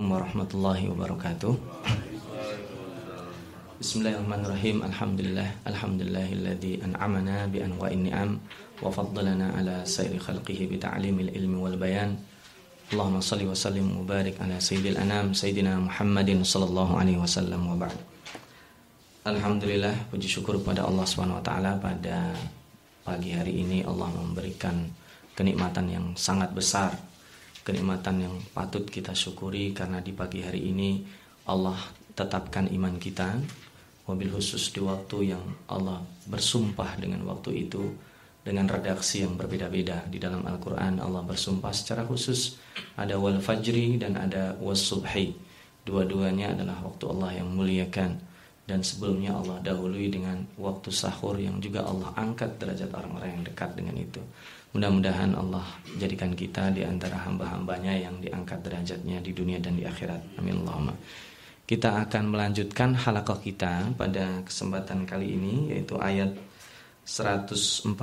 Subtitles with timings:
[0.00, 1.52] warahmatullahi wabarakatuh.
[3.84, 4.80] Bismillahirrahmanirrahim.
[4.80, 5.48] Alhamdulillah.
[5.68, 8.40] Alhamdulillahilladzi an'amana bi anwa'in ni'am
[8.80, 12.16] wa faddalana ala sayri khalqihi bi ta'limil ilmi wal bayan.
[12.96, 17.76] Allahumma salli wa sallim wa barik ala sayyidil anam sayyidina Muhammadin sallallahu alaihi wasallam wa
[17.76, 18.00] ba'd.
[19.28, 22.32] Alhamdulillah puji syukur kepada Allah Subhanahu wa taala pada
[23.04, 24.80] pagi hari ini Allah memberikan
[25.36, 27.09] kenikmatan yang sangat besar
[27.60, 31.04] kenikmatan yang patut kita syukuri karena di pagi hari ini
[31.48, 31.76] Allah
[32.16, 33.36] tetapkan iman kita.
[34.08, 37.94] Mobil khusus di waktu yang Allah bersumpah dengan waktu itu
[38.42, 40.02] dengan redaksi yang berbeda-beda.
[40.10, 42.58] Di dalam Al-Quran Allah bersumpah secara khusus
[42.98, 45.36] ada wal fajri dan ada was subhi.
[45.86, 48.18] Dua-duanya adalah waktu Allah yang muliakan.
[48.66, 53.74] Dan sebelumnya Allah dahului dengan waktu sahur yang juga Allah angkat derajat orang-orang yang dekat
[53.74, 54.22] dengan itu
[54.70, 55.66] Mudah-mudahan Allah
[55.98, 60.38] jadikan kita di antara hamba-hambanya yang diangkat derajatnya di dunia dan di akhirat.
[60.38, 60.94] Amin Allahumma.
[61.66, 66.30] Kita akan melanjutkan halaqah kita pada kesempatan kali ini yaitu ayat
[67.02, 67.98] 146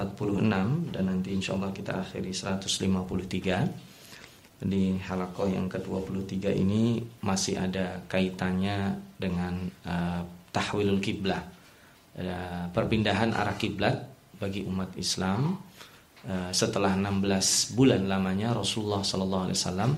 [0.92, 4.68] dan nanti insya Allah kita akhiri 153.
[4.68, 10.20] Di halaqah yang ke-23 ini masih ada kaitannya dengan uh,
[10.52, 11.48] tahwilul kiblah.
[12.18, 14.04] Uh, perpindahan arah kiblat
[14.36, 15.64] bagi umat Islam
[16.52, 19.92] setelah 16 bulan lamanya Rasulullah Sallallahu Alaihi Wasallam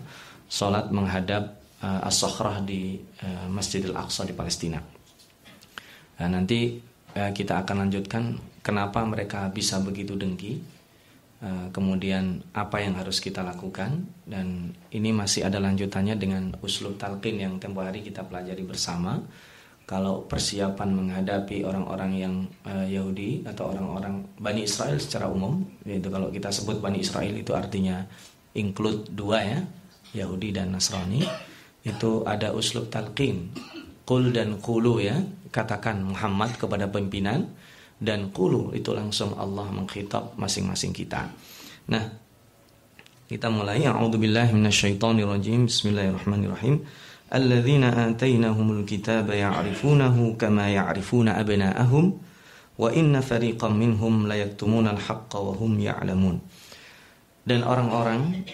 [0.46, 4.78] sholat menghadap uh, as-sakhrah di uh, Masjidil Aqsa di Palestina.
[6.20, 10.62] Nah, nanti kita akan lanjutkan kenapa mereka bisa begitu dengki,
[11.74, 17.58] kemudian apa yang harus kita lakukan dan ini masih ada lanjutannya dengan uslub talqin yang
[17.58, 19.26] tempo hari kita pelajari bersama
[19.90, 22.36] kalau persiapan menghadapi orang-orang yang
[22.70, 27.58] uh, Yahudi atau orang-orang Bani Israel secara umum yaitu kalau kita sebut Bani Israel itu
[27.58, 28.06] artinya
[28.54, 29.60] include dua ya
[30.14, 31.26] Yahudi dan Nasrani
[31.82, 33.50] itu ada uslub talqin
[34.06, 35.18] kul dan kulu ya
[35.50, 37.50] katakan Muhammad kepada pimpinan
[37.98, 41.34] dan kulu itu langsung Allah mengkhitab masing-masing kita.
[41.90, 42.06] Nah
[43.26, 43.86] kita mulai.
[43.86, 45.70] A'udzubillahi minasyaitonirrajim.
[45.70, 46.82] Bismillahirrahmanirrahim
[47.30, 52.06] الذين atainahumul الكتاب يعرفونه كما يعرفون abna'ahum
[52.80, 55.54] وإن inna منهم minhum layaktumunal haqqa wa
[57.46, 58.46] dan orang-orang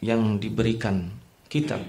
[0.00, 1.12] yang diberikan
[1.48, 1.84] kitab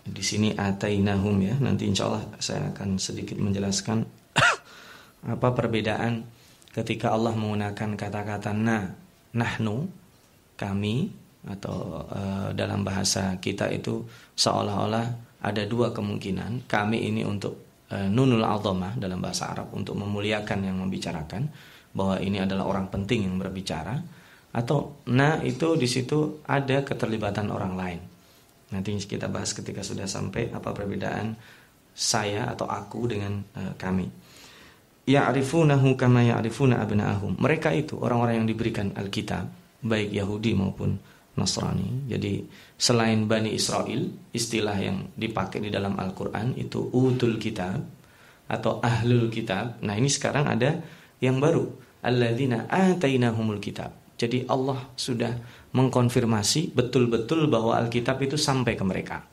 [0.00, 4.02] di sini atainahum ya nanti insya Allah saya akan sedikit menjelaskan
[5.34, 6.24] apa perbedaan
[6.72, 8.96] ketika Allah menggunakan kata-kata na
[9.36, 9.86] nahnu
[10.56, 11.12] kami
[11.46, 14.04] atau uh, dalam bahasa kita itu
[14.36, 20.68] seolah-olah ada dua kemungkinan kami ini untuk e, nunul azamah dalam bahasa Arab untuk memuliakan
[20.68, 21.48] yang membicarakan
[21.90, 23.98] bahwa ini adalah orang penting yang berbicara
[24.50, 28.00] atau nah itu di situ ada keterlibatan orang lain.
[28.70, 31.34] Nanti kita bahas ketika sudah sampai apa perbedaan
[31.90, 34.06] saya atau aku dengan e, kami.
[35.10, 37.40] Ya'rifunahu kama ya'rifuna abna'ahum.
[37.40, 39.48] Mereka itu orang-orang yang diberikan Alkitab,
[39.82, 41.00] baik Yahudi maupun
[41.38, 42.10] Nasrani.
[42.10, 42.42] Jadi
[42.74, 47.82] selain Bani Israel, istilah yang dipakai di dalam Al-Quran itu utul kitab
[48.50, 49.78] atau ahlul kitab.
[49.86, 50.82] Nah ini sekarang ada
[51.22, 51.70] yang baru.
[52.02, 53.94] Alladzina atainahumul kitab.
[54.20, 55.32] Jadi Allah sudah
[55.72, 59.24] mengkonfirmasi betul-betul bahwa Alkitab itu sampai ke mereka.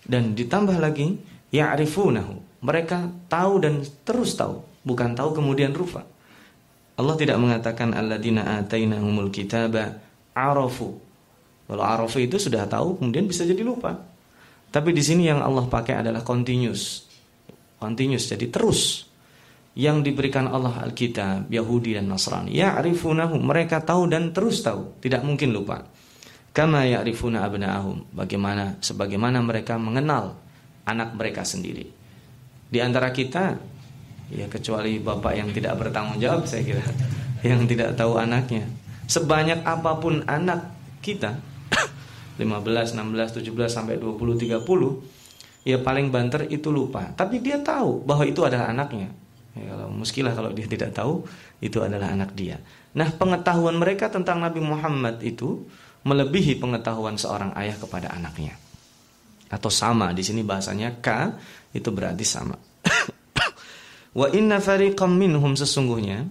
[0.00, 1.20] Dan ditambah lagi,
[1.52, 2.64] ya'rifunahu.
[2.64, 4.64] Mereka tahu dan terus tahu.
[4.86, 6.08] Bukan tahu kemudian rupa.
[6.96, 9.98] Allah tidak mengatakan alladzina atainahumul kitaba
[10.36, 10.96] arafu.
[11.68, 13.96] Kalau arafu itu sudah tahu kemudian bisa jadi lupa.
[14.72, 17.04] Tapi di sini yang Allah pakai adalah continuous.
[17.76, 19.08] Continuous jadi terus.
[19.72, 22.52] Yang diberikan Allah Alkitab, Yahudi dan Nasrani.
[22.52, 25.88] Ya'rifunahu, mereka tahu dan terus tahu, tidak mungkin lupa.
[26.52, 30.36] Kama ya'rifuna abna'ahum, bagaimana sebagaimana mereka mengenal
[30.84, 31.88] anak mereka sendiri.
[32.68, 33.56] Di antara kita
[34.28, 36.84] ya kecuali bapak yang tidak bertanggung jawab saya kira,
[37.48, 38.68] yang tidak tahu anaknya
[39.12, 40.72] sebanyak apa pun anak
[41.04, 41.36] kita
[42.40, 47.12] 15, 16, 17 sampai 20, 30 ya paling banter itu lupa.
[47.12, 49.12] Tapi dia tahu bahwa itu adalah anaknya.
[49.52, 51.28] Ya, kalau muskilah kalau dia tidak tahu
[51.60, 52.56] itu adalah anak dia.
[52.96, 55.68] Nah pengetahuan mereka tentang Nabi Muhammad itu
[56.08, 58.56] melebihi pengetahuan seorang ayah kepada anaknya.
[59.52, 61.36] Atau sama di sini bahasanya k
[61.76, 62.56] itu berarti sama.
[64.18, 66.24] Wa inna fariqam minhum sesungguhnya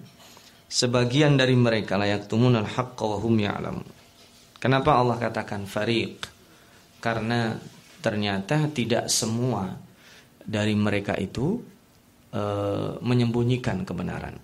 [0.72, 3.36] sebagian dari mereka layak tumun al haqqa wa hum.
[4.56, 6.24] Kenapa Allah katakan fariq?
[7.04, 7.60] Karena
[8.00, 9.68] ternyata tidak semua
[10.40, 11.60] dari mereka itu
[12.32, 12.44] e,
[13.04, 14.38] menyembunyikan kebenaran.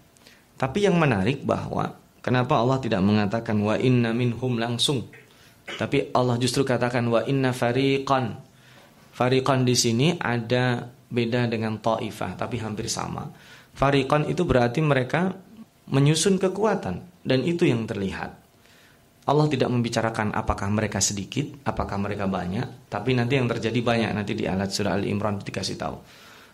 [0.57, 5.05] Tapi yang menarik bahwa kenapa Allah tidak mengatakan wa inna minhum langsung.
[5.67, 8.41] Tapi Allah justru katakan wa inna fariqan.
[9.13, 13.29] Fariqan di sini ada beda dengan ta'ifah tapi hampir sama.
[13.77, 15.29] Fariqan itu berarti mereka
[15.87, 18.47] menyusun kekuatan dan itu yang terlihat.
[19.27, 24.31] Allah tidak membicarakan apakah mereka sedikit, apakah mereka banyak, tapi nanti yang terjadi banyak nanti
[24.31, 25.99] di alat surah Al Imran dikasih tahu.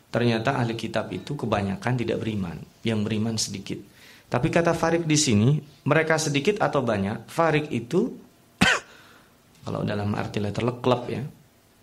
[0.10, 3.78] Ternyata ahli kitab itu kebanyakan tidak beriman, yang beriman sedikit.
[4.26, 8.18] Tapi kata Farik di sini, mereka sedikit atau banyak, Farik itu
[9.66, 11.22] kalau dalam arti letter klub ya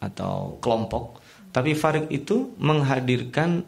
[0.02, 1.22] atau kelompok,
[1.54, 3.62] tapi Farik itu menghadirkan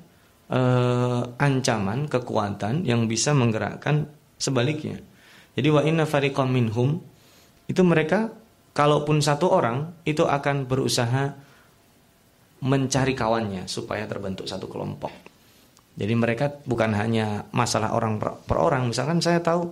[0.50, 4.09] eh, ancaman, kekuatan yang bisa menggerakkan
[4.41, 4.99] sebaliknya.
[5.53, 6.99] Jadi wa inna fariqam minhum
[7.69, 8.33] itu mereka
[8.73, 11.37] kalaupun satu orang itu akan berusaha
[12.62, 15.11] mencari kawannya supaya terbentuk satu kelompok.
[15.93, 18.89] Jadi mereka bukan hanya masalah orang per, per orang.
[18.89, 19.69] Misalkan saya tahu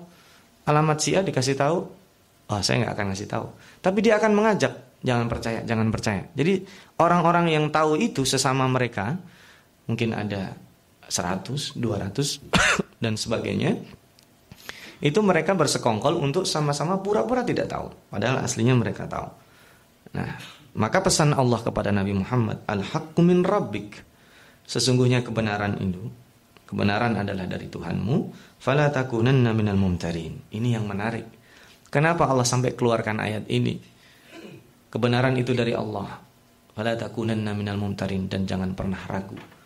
[0.68, 1.78] alamat si A dikasih tahu,
[2.50, 3.46] oh saya nggak akan ngasih tahu.
[3.80, 6.28] Tapi dia akan mengajak, jangan percaya, jangan percaya.
[6.36, 6.60] Jadi
[7.00, 9.16] orang-orang yang tahu itu sesama mereka
[9.90, 10.54] mungkin ada
[11.10, 12.38] 100, 200
[13.02, 13.74] dan sebagainya.
[15.02, 17.90] Itu mereka bersekongkol untuk sama-sama pura-pura tidak tahu.
[18.14, 19.28] Padahal aslinya mereka tahu.
[20.14, 20.30] Nah
[20.76, 23.98] maka pesan Allah kepada Nabi Muhammad al-haqqu min rabbik.
[24.70, 26.06] Sesungguhnya kebenaran itu
[26.70, 28.16] kebenaran adalah dari Tuhanmu.
[28.60, 30.52] Fala takunanna minal mumtarin.
[30.54, 31.26] Ini yang menarik.
[31.90, 33.82] Kenapa Allah sampai keluarkan ayat ini?
[34.92, 36.22] Kebenaran itu dari Allah.
[36.70, 38.30] Fala takunanna minal mumtarin.
[38.30, 39.59] Dan jangan pernah ragu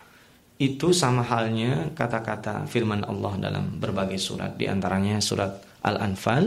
[0.55, 5.51] itu sama halnya kata-kata firman Allah dalam berbagai surat di antaranya surat
[5.83, 6.43] Al-Anfal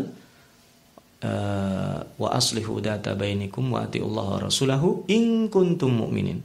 [1.20, 6.40] eh, wa aslihu data bainikum wa atiullaha rasulahu in mu'minin.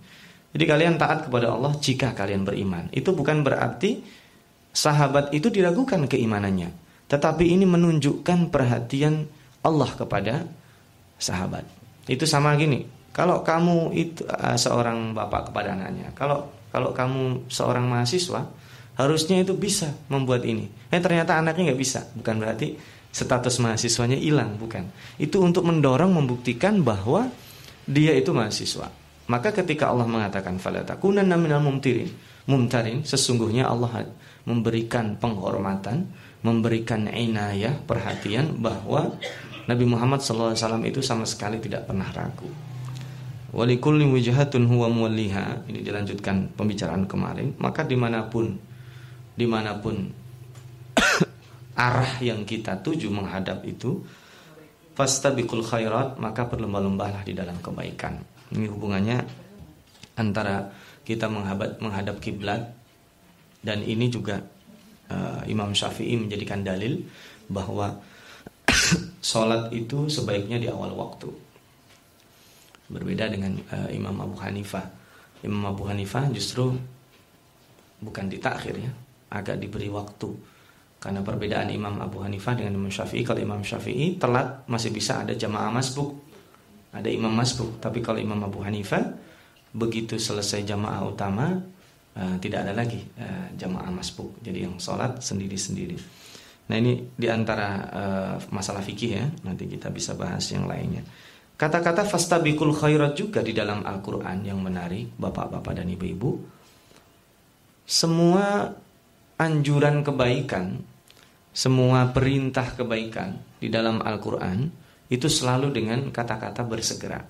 [0.53, 2.85] Jadi kalian taat kepada Allah jika kalian beriman.
[2.93, 4.05] Itu bukan berarti
[4.69, 6.69] sahabat itu diragukan keimanannya,
[7.09, 9.25] tetapi ini menunjukkan perhatian
[9.65, 10.45] Allah kepada
[11.17, 11.65] sahabat.
[12.05, 17.85] Itu sama gini, kalau kamu itu uh, seorang bapak kepada anaknya, kalau kalau kamu seorang
[17.85, 18.49] mahasiswa
[18.97, 20.69] harusnya itu bisa membuat ini.
[20.89, 22.73] Eh ternyata anaknya nggak bisa, bukan berarti
[23.13, 24.89] status mahasiswanya hilang, bukan.
[25.21, 27.29] Itu untuk mendorong membuktikan bahwa
[27.85, 28.89] dia itu mahasiswa.
[29.29, 32.09] Maka ketika Allah mengatakan falatakunanna minal mumtirin,
[32.49, 34.09] mumtarin, sesungguhnya Allah
[34.43, 36.09] memberikan penghormatan,
[36.43, 39.15] memberikan inayah, perhatian bahwa
[39.63, 42.72] Nabi Muhammad SAW itu sama sekali tidak pernah ragu.
[43.53, 45.69] Walikulli wijhatun huwa muwalliha.
[45.69, 47.53] Ini dilanjutkan pembicaraan kemarin.
[47.61, 48.57] Maka di mana pun
[49.37, 50.09] Di mana pun
[51.77, 54.01] Arah yang kita tuju menghadap itu
[54.97, 58.17] Fastabikul khairat Maka berlomba-lombalah di dalam kebaikan.
[58.57, 59.21] Ini hubungannya
[60.17, 60.73] Antara
[61.05, 62.73] kita menghadap, menghadap kiblat
[63.61, 64.41] Dan ini juga
[65.13, 67.05] uh, Imam Syafi'i menjadikan dalil
[67.45, 68.01] Bahwa
[69.21, 71.52] Sholat itu sebaiknya di awal waktu
[72.93, 74.85] Berbeda dengan uh, Imam Abu Hanifah.
[75.41, 76.77] Imam Abu Hanifah justru
[77.97, 78.91] bukan ditakhir ya,
[79.33, 80.29] agak diberi waktu.
[81.01, 85.33] Karena perbedaan Imam Abu Hanifah dengan Imam Syafi'i, kalau Imam Syafi'i telat masih bisa ada
[85.35, 86.15] jamaah masbuk.
[86.93, 89.01] Ada imam masbuk, tapi kalau Imam Abu Hanifah
[89.73, 91.57] begitu selesai jamaah utama
[92.13, 94.37] uh, tidak ada lagi uh, jamaah masbuk.
[94.45, 95.97] Jadi yang sholat sendiri-sendiri.
[96.69, 99.25] Nah ini di antara uh, masalah fikih ya.
[99.43, 101.03] Nanti kita bisa bahas yang lainnya.
[101.63, 106.35] Kata-kata fastabikul khairat juga di dalam Al-Quran yang menarik Bapak-bapak dan ibu-ibu.
[107.87, 108.67] Semua
[109.39, 110.83] anjuran kebaikan
[111.55, 114.67] Semua perintah kebaikan di dalam Al-Quran
[115.07, 117.23] Itu selalu dengan kata-kata bersegera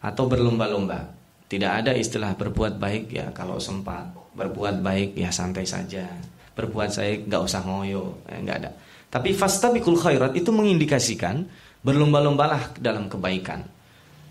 [0.00, 1.12] Atau berlomba-lomba.
[1.44, 4.16] Tidak ada istilah berbuat baik ya kalau sempat.
[4.32, 6.08] Berbuat baik ya santai saja.
[6.56, 8.24] Berbuat saya nggak usah ngoyo.
[8.32, 8.72] Eh, nggak ada
[9.08, 11.48] Tapi fastabikul khairat itu mengindikasikan
[11.78, 13.62] Berlomba-lombalah dalam kebaikan.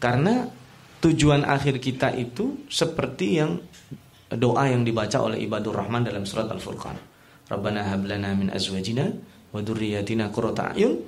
[0.03, 0.45] Karena
[0.99, 3.55] tujuan akhir kita itu seperti yang
[4.27, 6.99] doa yang dibaca oleh ibadur rahman dalam surat Al-Furqan.
[7.47, 9.07] Rabbana hablana min azwajina
[9.55, 10.99] wa dzurriyyatina qurrata a'yun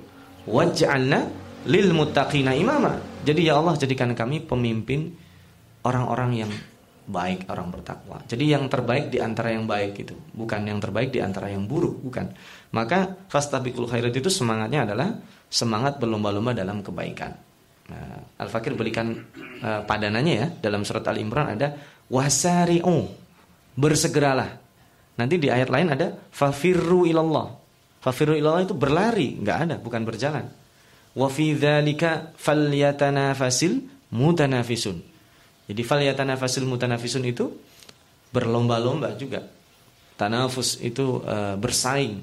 [0.48, 1.28] waj'alna
[1.68, 2.96] lil muttaqina imama.
[3.20, 5.12] Jadi ya Allah jadikan kami pemimpin
[5.84, 6.50] orang-orang yang
[7.10, 8.22] baik, orang bertakwa.
[8.24, 11.98] Jadi yang terbaik di antara yang baik itu, bukan yang terbaik di antara yang buruk,
[12.00, 12.30] bukan.
[12.70, 15.18] Maka fastabiqul khairat itu semangatnya adalah
[15.50, 17.34] semangat berlomba-lomba dalam kebaikan.
[17.90, 19.10] Nah, Al-Fakir berikan
[19.60, 21.74] uh, padanannya ya dalam surat Al-Imran ada
[22.06, 23.10] wasari'u
[23.74, 24.62] bersegeralah.
[25.18, 27.50] Nanti di ayat lain ada fafirru ilallah.
[28.00, 30.46] Fafirru ilallah itu berlari, nggak ada, bukan berjalan.
[31.18, 33.72] Wa fi dzalika falyatanafasil
[34.14, 35.09] mutanafisun.
[35.70, 37.46] Jadi falyatanafasil mutanafisun itu
[38.34, 39.46] berlomba-lomba juga.
[40.18, 42.18] Tanafus itu uh, bersaing.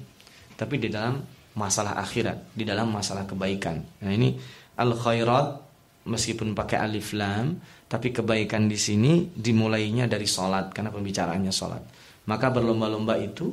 [0.59, 1.23] Tapi di dalam
[1.55, 4.03] masalah akhirat, di dalam masalah kebaikan.
[4.03, 4.35] Nah ini
[4.75, 5.63] al khairat
[6.11, 7.55] meskipun pakai alif lam,
[7.87, 11.83] tapi kebaikan di sini dimulainya dari sholat karena pembicaraannya sholat.
[12.27, 13.47] Maka berlomba-lomba itu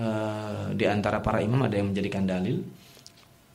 [0.00, 2.64] uh, di antara para imam ada yang menjadikan dalil.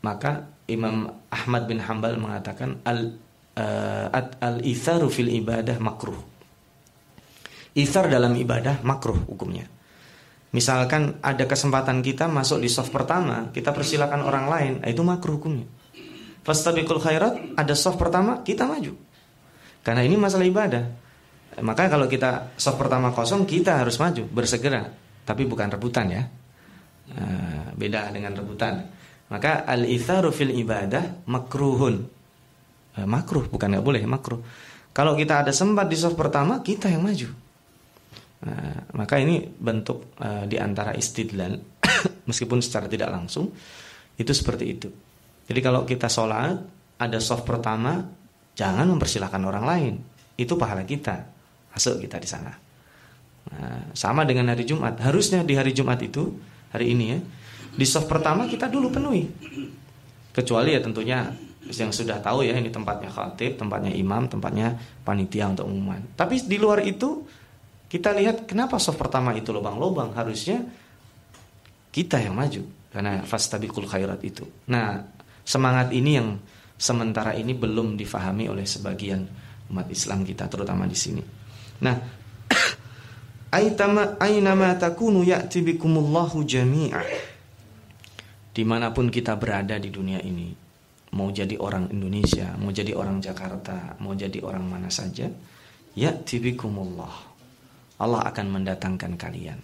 [0.06, 3.18] Maka Imam Ahmad bin Hambal mengatakan al
[3.62, 6.18] uh, al itharu fil ibadah makruh.
[7.78, 9.70] Ithar dalam ibadah makruh hukumnya.
[10.52, 15.64] Misalkan ada kesempatan kita masuk di soft pertama, kita persilakan orang lain, itu makruh hukumnya.
[16.44, 18.92] Fastabiqul khairat, ada soft pertama, kita maju.
[19.80, 20.84] Karena ini masalah ibadah.
[21.64, 24.92] Maka kalau kita soft pertama kosong, kita harus maju, bersegera.
[25.24, 26.24] Tapi bukan rebutan ya.
[27.16, 28.84] Nah, beda dengan rebutan.
[29.32, 32.04] Maka al-itharu fil ibadah makruhun.
[33.00, 34.42] Eh, makruh, bukan nggak boleh, makruh.
[34.92, 37.30] Kalau kita ada sempat di soft pertama, kita yang maju.
[38.42, 41.62] Nah, maka ini bentuk uh, di antara istidlal
[42.30, 43.54] meskipun secara tidak langsung
[44.18, 44.90] itu seperti itu.
[45.46, 46.58] Jadi kalau kita sholat
[46.98, 48.02] ada soft pertama
[48.58, 49.94] jangan mempersilahkan orang lain
[50.42, 51.22] itu pahala kita
[51.70, 52.54] masuk kita di sana.
[53.54, 56.34] Nah, sama dengan hari Jumat harusnya di hari Jumat itu
[56.74, 57.20] hari ini ya
[57.78, 59.24] di soft pertama kita dulu penuhi
[60.34, 61.30] kecuali ya tentunya
[61.76, 64.76] yang sudah tahu ya ini tempatnya khatib, tempatnya imam, tempatnya
[65.08, 66.04] panitia untuk umuman.
[66.16, 67.24] Tapi di luar itu
[67.92, 70.64] kita lihat kenapa soft pertama itu lubang-lubang harusnya
[71.92, 74.48] kita yang maju karena fastabiqul khairat itu.
[74.72, 75.04] Nah,
[75.44, 76.40] semangat ini yang
[76.80, 79.28] sementara ini belum difahami oleh sebagian
[79.72, 81.24] umat Islam kita terutama di sini.
[81.84, 81.96] Nah,
[83.60, 87.04] aitama ainama takunu ya'ti bikumullahu jami'a.
[88.52, 90.52] Di mana pun kita berada di dunia ini,
[91.12, 95.28] mau jadi orang Indonesia, mau jadi orang Jakarta, mau jadi orang mana saja,
[95.96, 97.32] ya'ti bikumullah
[98.02, 99.60] Allah akan mendatangkan kalian.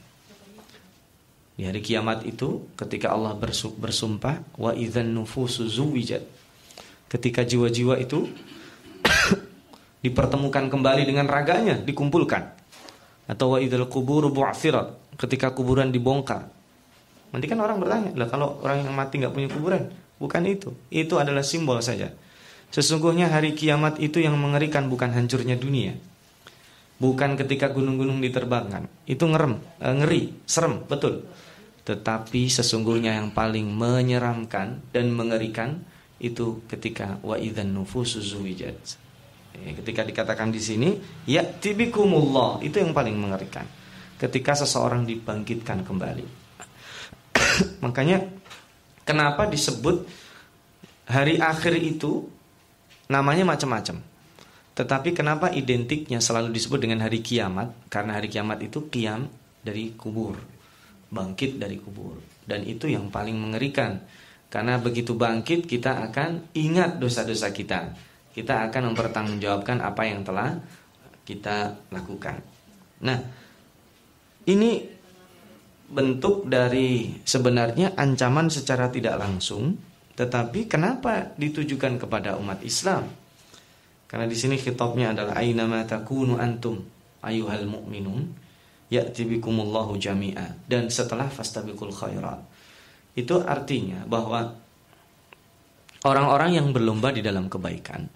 [1.57, 3.33] Di hari kiamat itu ketika Allah
[3.73, 6.21] bersumpah wa idzan nufusu zuwijat.
[7.09, 8.29] Ketika jiwa-jiwa itu
[10.05, 12.53] dipertemukan kembali dengan raganya, dikumpulkan.
[13.25, 16.45] Atau wa idzal quburu bu'thirat, ketika kuburan dibongkar.
[17.33, 20.73] Nanti kan orang bertanya, "Lah kalau orang yang mati nggak punya kuburan?" Bukan itu.
[20.89, 22.13] Itu adalah simbol saja.
[22.73, 25.95] Sesungguhnya hari kiamat itu yang mengerikan bukan hancurnya dunia,
[26.97, 28.89] Bukan ketika gunung-gunung diterbangkan.
[29.05, 31.29] Itu ngerem, e, ngeri, serem, betul.
[31.85, 35.85] Tetapi sesungguhnya yang paling menyeramkan dan mengerikan
[36.17, 38.97] itu ketika wa idzan nufusu zuwijat.
[39.53, 40.89] Eh, ketika dikatakan di sini
[41.29, 43.69] ya tibikumullah itu yang paling mengerikan.
[44.17, 46.25] Ketika seseorang dibangkitkan kembali.
[47.85, 48.36] Makanya
[49.07, 50.03] kenapa disebut
[51.07, 52.27] hari akhir itu
[53.07, 54.03] namanya macam-macam.
[54.77, 57.73] Tetapi kenapa identiknya selalu disebut dengan hari kiamat?
[57.89, 59.25] Karena hari kiamat itu kiam
[59.65, 60.37] dari kubur,
[61.09, 62.21] bangkit dari kubur.
[62.45, 63.97] Dan itu yang paling mengerikan.
[64.53, 67.97] Karena begitu bangkit kita akan ingat dosa-dosa kita.
[68.37, 70.61] Kita akan mempertanggungjawabkan apa yang telah
[71.25, 72.37] kita lakukan.
[73.01, 73.17] Nah,
[74.45, 74.96] ini
[75.87, 79.79] bentuk dari sebenarnya ancaman secara tidak langsung,
[80.19, 83.07] tetapi kenapa ditujukan kepada umat Islam?
[84.07, 86.79] Karena di sini khitabnya adalah aina takunu antum
[87.23, 88.23] ayuhal mu'minun
[88.87, 92.39] ya'ti bikumullahu jami'a dan setelah fastabiqul khairat.
[93.15, 94.47] Itu artinya bahwa
[96.07, 98.07] orang-orang yang berlomba di dalam kebaikan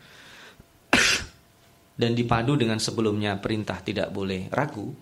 [2.01, 4.95] dan dipadu dengan sebelumnya perintah tidak boleh ragu,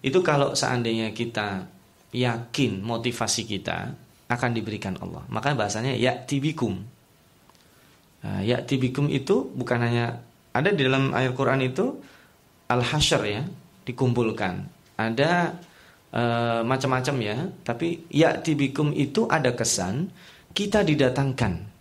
[0.00, 1.77] itu kalau seandainya kita
[2.12, 3.92] yakin motivasi kita
[4.28, 5.24] akan diberikan Allah.
[5.28, 6.80] Maka bahasanya ya'ti bikum
[8.18, 10.18] Nah, ya tibikum itu bukan hanya
[10.50, 12.02] ada di dalam ayat Quran itu
[12.66, 13.42] al-hasyr ya,
[13.86, 14.66] dikumpulkan.
[14.98, 15.54] Ada
[16.10, 16.22] e,
[16.66, 20.10] macam-macam ya, tapi ya tibikum itu ada kesan
[20.50, 21.78] kita didatangkan.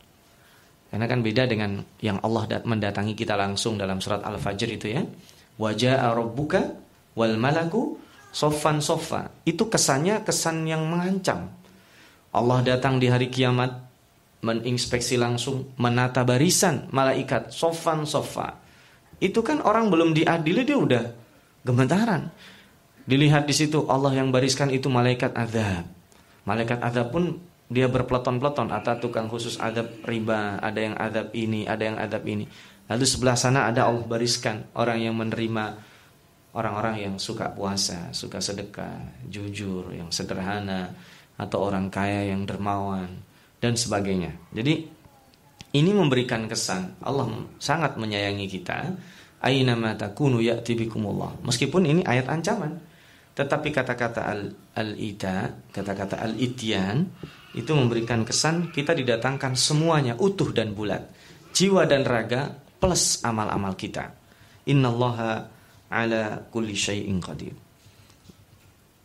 [0.87, 5.03] Karena kan beda dengan yang Allah mendatangi kita langsung dalam surat Al-Fajr itu ya.
[5.57, 6.77] Wajah rabbuka
[7.17, 7.97] wal malaku
[8.37, 9.33] sofan sofa.
[9.41, 11.49] Itu kesannya kesan yang mengancam.
[12.29, 13.73] Allah datang di hari kiamat
[14.45, 18.61] meninspeksi langsung, menata barisan malaikat, sofan sofa.
[19.17, 21.05] Itu kan orang belum diadili dia udah
[21.65, 22.29] gemetaran.
[23.09, 25.89] Dilihat di situ Allah yang bariskan itu malaikat azab.
[26.45, 31.83] Malaikat azab pun dia berpeleton-peleton atau tukang khusus adab riba, ada yang adab ini, ada
[31.83, 32.45] yang adab ini.
[32.87, 35.86] Lalu sebelah sana ada Allah bariskan orang yang menerima
[36.57, 40.89] orang-orang yang suka puasa, suka sedekah, jujur, yang sederhana,
[41.37, 43.21] atau orang kaya yang dermawan,
[43.61, 44.33] dan sebagainya.
[44.49, 44.89] Jadi
[45.77, 47.29] ini memberikan kesan Allah
[47.61, 48.89] sangat menyayangi kita.
[49.37, 51.37] Aina bikumullah.
[51.45, 52.73] Meskipun ini ayat ancaman,
[53.37, 54.33] tetapi kata-kata
[54.73, 57.05] al-ita, kata-kata al-ityan
[57.53, 61.05] itu memberikan kesan kita didatangkan semuanya utuh dan bulat.
[61.57, 64.13] jiwa dan raga plus amal-amal kita.
[64.69, 65.56] Innallaha
[65.91, 67.55] ala kulli syai'in qadir.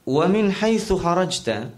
[0.03, 1.71] Wa min haitsu harajta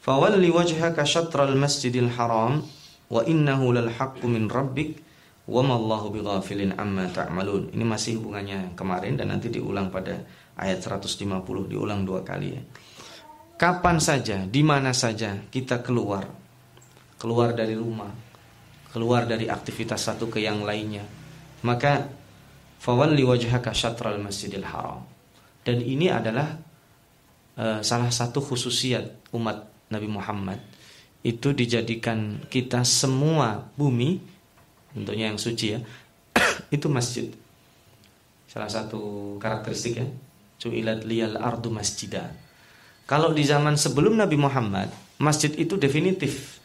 [0.00, 2.64] fawalli wajhaka syatral masjidil haram
[3.12, 5.02] wa innahu lal haqqu min rabbik
[5.46, 7.70] wa ma Allahu bighafilin amma ta'malun.
[7.70, 10.24] Ini masih hubungannya kemarin dan nanti diulang pada
[10.56, 12.62] ayat 150 diulang dua kali ya.
[13.56, 16.28] Kapan saja, di mana saja kita keluar,
[17.16, 18.12] keluar dari rumah,
[18.92, 21.04] keluar dari aktivitas satu ke yang lainnya,
[21.64, 22.04] maka
[22.86, 25.02] fawalli wajhaka syatral masjidil haram.
[25.66, 26.54] Dan ini adalah
[27.58, 30.62] uh, salah satu khususiat umat Nabi Muhammad
[31.26, 34.22] itu dijadikan kita semua bumi
[34.94, 35.82] bentuknya yang suci ya
[36.76, 37.26] itu masjid
[38.46, 40.06] salah satu karakteristik ya
[40.62, 42.30] cuilat liyal ardu masjidah
[43.06, 44.90] kalau di zaman sebelum Nabi Muhammad,
[45.22, 46.58] masjid itu definitif.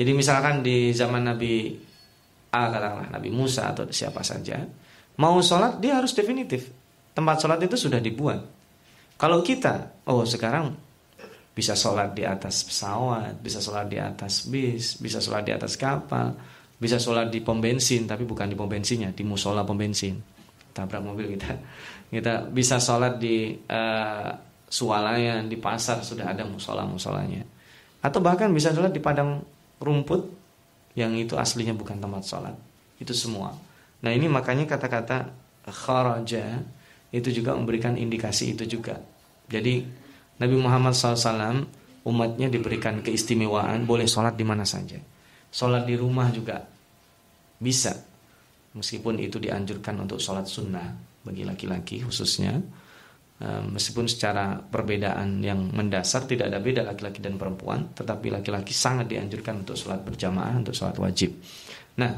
[0.00, 1.76] Jadi misalkan di zaman Nabi
[2.52, 4.60] A katakanlah Nabi Musa atau siapa saja,
[5.16, 6.68] mau sholat dia harus definitif.
[7.16, 8.44] Tempat sholat itu sudah dibuat.
[9.16, 10.76] Kalau kita, oh sekarang
[11.52, 16.32] bisa sholat di atas pesawat, bisa sholat di atas bis, bisa sholat di atas kapal,
[16.76, 20.16] bisa sholat di pom bensin, tapi bukan di pom bensinnya, di musola pom bensin.
[20.72, 21.52] Tabrak mobil kita.
[22.12, 24.28] Kita bisa sholat di uh,
[24.68, 27.44] sualayan di pasar sudah ada musola-musolanya.
[28.00, 29.44] Atau bahkan bisa sholat di padang
[29.80, 30.41] rumput
[30.92, 32.56] yang itu aslinya bukan tempat sholat.
[33.00, 33.56] Itu semua.
[34.02, 35.32] Nah ini makanya kata-kata
[35.68, 36.60] kharaja
[37.12, 38.98] itu juga memberikan indikasi itu juga.
[39.48, 39.84] Jadi
[40.40, 41.68] Nabi Muhammad SAW
[42.02, 44.98] umatnya diberikan keistimewaan boleh sholat di mana saja.
[45.52, 46.64] Sholat di rumah juga
[47.60, 47.94] bisa.
[48.72, 52.56] Meskipun itu dianjurkan untuk sholat sunnah bagi laki-laki khususnya
[53.42, 59.66] meskipun secara perbedaan yang mendasar tidak ada beda laki-laki dan perempuan, tetapi laki-laki sangat dianjurkan
[59.66, 61.34] untuk sholat berjamaah, untuk sholat wajib.
[61.98, 62.12] Nah,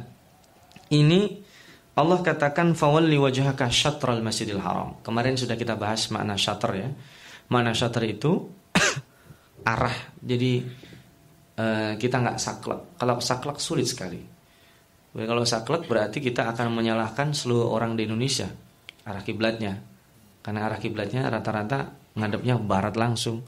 [0.93, 1.21] ini
[1.97, 5.01] Allah katakan fawalli wajhaka syatral masjidil haram.
[5.01, 6.89] Kemarin sudah kita bahas makna syatr ya.
[7.49, 8.51] Makna syatr itu
[9.73, 9.97] arah.
[10.19, 10.61] Jadi
[11.57, 13.01] uh, kita nggak saklek.
[13.01, 14.21] Kalau saklek sulit sekali.
[15.15, 18.51] Kalau saklek berarti kita akan menyalahkan seluruh orang di Indonesia
[19.05, 19.94] arah kiblatnya
[20.45, 23.41] karena arah kiblatnya rata-rata ngadepnya barat langsung.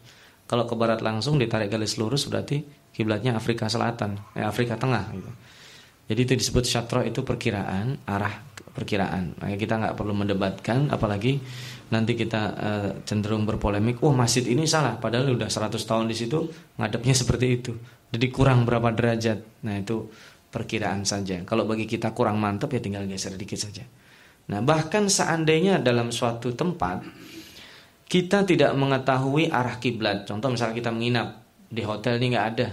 [0.48, 2.64] Kalau ke barat langsung ditarik garis lurus berarti
[2.96, 5.30] kiblatnya Afrika Selatan, eh, Afrika Tengah gitu.
[6.06, 8.30] Jadi itu disebut syatro itu perkiraan, arah
[8.72, 9.36] perkiraan.
[9.42, 11.42] Maka kita nggak perlu mendebatkan apalagi
[11.90, 16.16] nanti kita uh, cenderung berpolemik, "Wah, oh, masjid ini salah padahal udah 100 tahun di
[16.16, 16.46] situ
[16.78, 17.72] ngadepnya seperti itu."
[18.14, 19.66] Jadi kurang berapa derajat.
[19.66, 20.06] Nah, itu
[20.46, 21.42] perkiraan saja.
[21.42, 23.82] Kalau bagi kita kurang mantap ya tinggal geser dikit saja.
[24.46, 27.02] Nah, bahkan seandainya dalam suatu tempat
[28.06, 30.30] kita tidak mengetahui arah kiblat.
[30.30, 32.68] Contoh misalnya kita menginap di hotel ini nggak ada.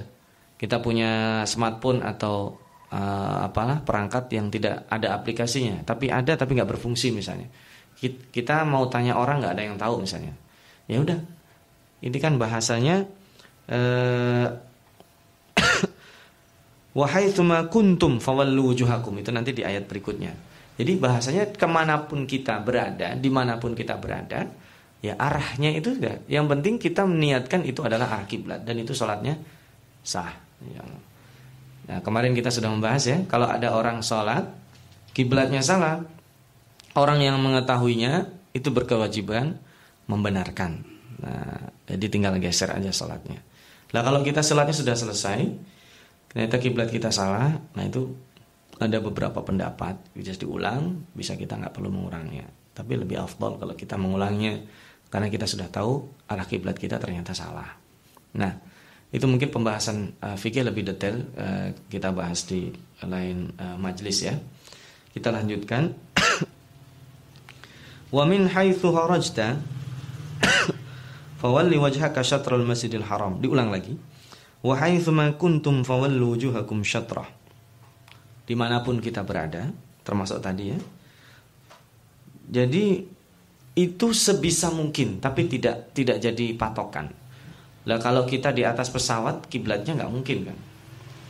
[0.54, 2.54] Kita punya smartphone atau
[2.94, 7.50] uh, apalah perangkat yang tidak ada aplikasinya, tapi ada tapi nggak berfungsi misalnya.
[8.04, 10.38] Kita mau tanya orang nggak ada yang tahu misalnya.
[10.86, 11.18] Ya udah.
[12.04, 13.08] Ini kan bahasanya
[13.74, 14.48] uh,
[17.00, 17.34] Wahai
[17.74, 20.53] kuntum fawallu wujuhakum itu nanti di ayat berikutnya.
[20.74, 24.50] Jadi bahasanya ke mana pun kita berada, di mana pun kita berada,
[25.06, 26.26] ya arahnya itu sudah.
[26.26, 29.38] Yang penting kita meniatkan itu adalah arah kiblat dan itu sholatnya
[30.02, 30.34] sah.
[30.66, 30.82] Ya.
[31.92, 34.50] Nah kemarin kita sudah membahas ya, kalau ada orang sholat
[35.14, 36.02] kiblatnya salah,
[36.98, 39.62] orang yang mengetahuinya itu berkewajiban
[40.10, 40.82] membenarkan.
[41.22, 43.46] Nah jadi tinggal geser aja sholatnya.
[43.94, 45.54] Nah kalau kita sholatnya sudah selesai,
[46.34, 48.16] ternyata kiblat kita salah, nah itu
[48.84, 50.12] ada beberapa pendapat.
[50.12, 52.46] Bisa diulang bisa kita nggak perlu mengurangnya.
[52.76, 54.60] Tapi lebih afdol kalau kita mengulangnya.
[55.08, 57.70] Karena kita sudah tahu arah kiblat kita ternyata salah.
[58.36, 58.52] Nah
[59.14, 62.74] itu mungkin pembahasan uh, fikih lebih detail uh, kita bahas di
[63.06, 64.36] lain uh, majelis ya.
[65.14, 65.94] Kita lanjutkan.
[68.16, 69.62] Wa min haitsu harajta
[71.42, 73.38] fawalli wajhaka syatrul masjidil haram.
[73.38, 73.94] Diulang lagi.
[74.66, 77.43] Wa haitsu ma kuntum fawallu wujuhakum syatrah
[78.44, 79.72] di mana pun kita berada,
[80.04, 80.80] termasuk tadi ya.
[82.44, 83.00] Jadi
[83.74, 87.08] itu sebisa mungkin, tapi tidak tidak jadi patokan.
[87.88, 90.58] Lah kalau kita di atas pesawat, kiblatnya nggak mungkin kan?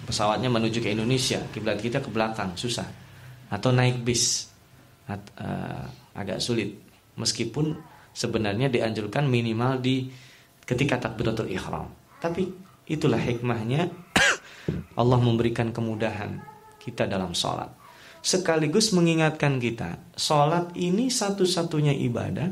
[0.03, 2.85] Pesawatnya menuju ke Indonesia, kiblat kita ke belakang, susah.
[3.47, 4.51] Atau naik bis,
[5.07, 6.75] at, uh, agak sulit.
[7.15, 7.77] Meskipun
[8.11, 10.09] sebenarnya dianjurkan minimal di
[10.67, 11.87] ketika takbiratul ihram.
[12.19, 12.49] Tapi
[12.89, 13.87] itulah hikmahnya
[14.99, 16.52] Allah memberikan kemudahan
[16.83, 17.71] kita dalam sholat.
[18.23, 22.51] Sekaligus mengingatkan kita, sholat ini satu-satunya ibadah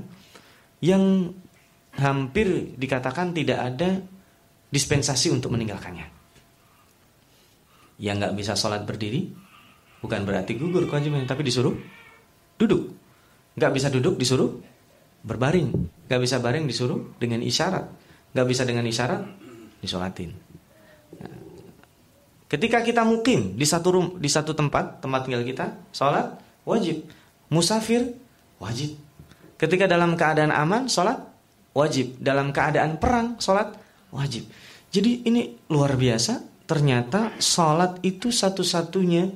[0.83, 1.31] yang
[1.99, 3.99] hampir dikatakan tidak ada
[4.71, 6.23] dispensasi untuk meninggalkannya.
[8.01, 9.29] yang nggak bisa sholat berdiri
[10.01, 11.77] bukan berarti gugur kewajibannya tapi disuruh
[12.57, 12.97] duduk
[13.53, 14.57] nggak bisa duduk disuruh
[15.21, 15.69] berbaring
[16.09, 17.85] nggak bisa baring disuruh dengan isyarat
[18.33, 19.21] nggak bisa dengan isyarat
[19.85, 20.33] disolatin
[22.51, 26.35] ketika kita mukim di satu rum, di satu tempat tempat tinggal kita sholat
[26.67, 27.07] wajib.
[27.47, 28.11] Musafir
[28.59, 28.99] wajib.
[29.55, 31.15] Ketika dalam keadaan aman sholat
[31.71, 32.19] wajib.
[32.19, 33.71] Dalam keadaan perang sholat
[34.11, 34.51] wajib.
[34.91, 36.51] Jadi ini luar biasa.
[36.67, 39.27] Ternyata sholat itu satu-satunya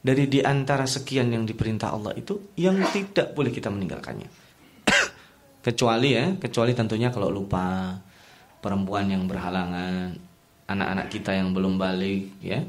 [0.00, 4.28] dari di antara sekian yang diperintah Allah itu yang tidak boleh kita meninggalkannya.
[5.66, 7.96] kecuali ya, kecuali tentunya kalau lupa
[8.60, 10.29] perempuan yang berhalangan,
[10.70, 12.62] anak-anak kita yang belum balik ya.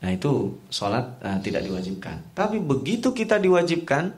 [0.00, 2.36] Nah itu sholat nah, tidak diwajibkan.
[2.36, 4.12] Tapi begitu kita diwajibkan,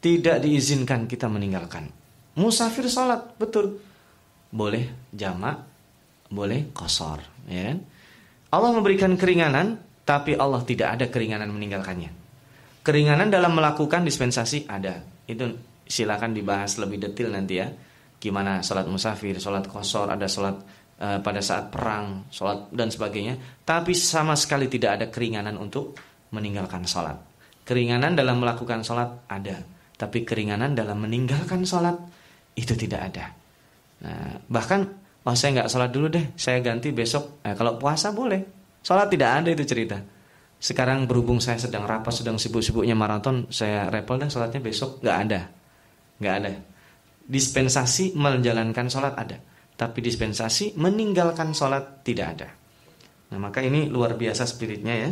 [0.00, 1.88] tidak diizinkan kita meninggalkan.
[2.36, 3.80] Musafir sholat betul,
[4.52, 5.60] boleh jamak,
[6.32, 7.78] boleh kosor, ya kan?
[8.50, 12.10] Allah memberikan keringanan, tapi Allah tidak ada keringanan meninggalkannya.
[12.80, 15.04] Keringanan dalam melakukan dispensasi ada.
[15.28, 15.52] Itu
[15.84, 17.68] silakan dibahas lebih detail nanti ya.
[18.16, 20.56] Gimana sholat musafir, sholat kosor, ada sholat
[21.00, 23.64] uh, pada saat perang, sholat dan sebagainya.
[23.64, 25.96] Tapi sama sekali tidak ada keringanan untuk
[26.36, 27.16] meninggalkan sholat.
[27.64, 29.58] Keringanan dalam melakukan sholat ada.
[29.96, 31.96] Tapi keringanan dalam meninggalkan sholat
[32.54, 33.26] itu tidak ada.
[34.00, 37.44] Nah, bahkan Oh saya nggak sholat dulu deh, saya ganti besok.
[37.44, 38.40] Eh, kalau puasa boleh,
[38.80, 40.00] sholat tidak ada itu cerita.
[40.60, 45.40] Sekarang berhubung saya sedang rapat, sedang sibuk-sibuknya maraton, saya repel deh sholatnya besok nggak ada,
[46.20, 46.50] nggak ada.
[47.30, 49.36] Dispensasi menjalankan sholat ada,
[49.80, 52.48] tapi dispensasi meninggalkan sholat tidak ada.
[53.32, 55.10] Nah maka ini luar biasa spiritnya ya.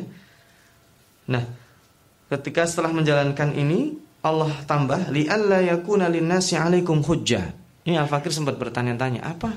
[1.33, 1.45] Nah
[2.29, 7.57] ketika setelah menjalankan ini Allah tambah li'alla yakuna linnasi alaikum hujjah.
[7.89, 9.49] Ini Al-Fakir sempat bertanya-tanya, apa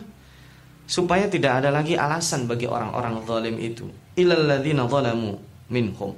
[0.92, 3.88] supaya tidak ada lagi alasan bagi orang-orang zalim itu
[4.20, 5.40] illalladzina zalamu
[5.72, 6.12] minhum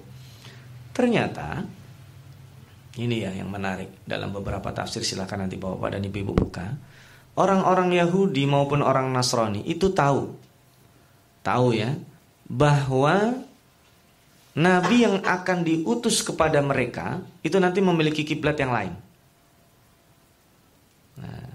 [0.90, 1.62] ternyata
[2.98, 6.74] ini ya yang menarik dalam beberapa tafsir silakan nanti Bapak dan Ibu buka
[7.34, 10.34] orang-orang Yahudi maupun orang Nasrani itu tahu
[11.44, 11.98] tahu ya
[12.48, 13.44] bahwa
[14.54, 18.94] Nabi yang akan diutus kepada mereka itu nanti memiliki kiblat yang lain.
[21.18, 21.50] Nah,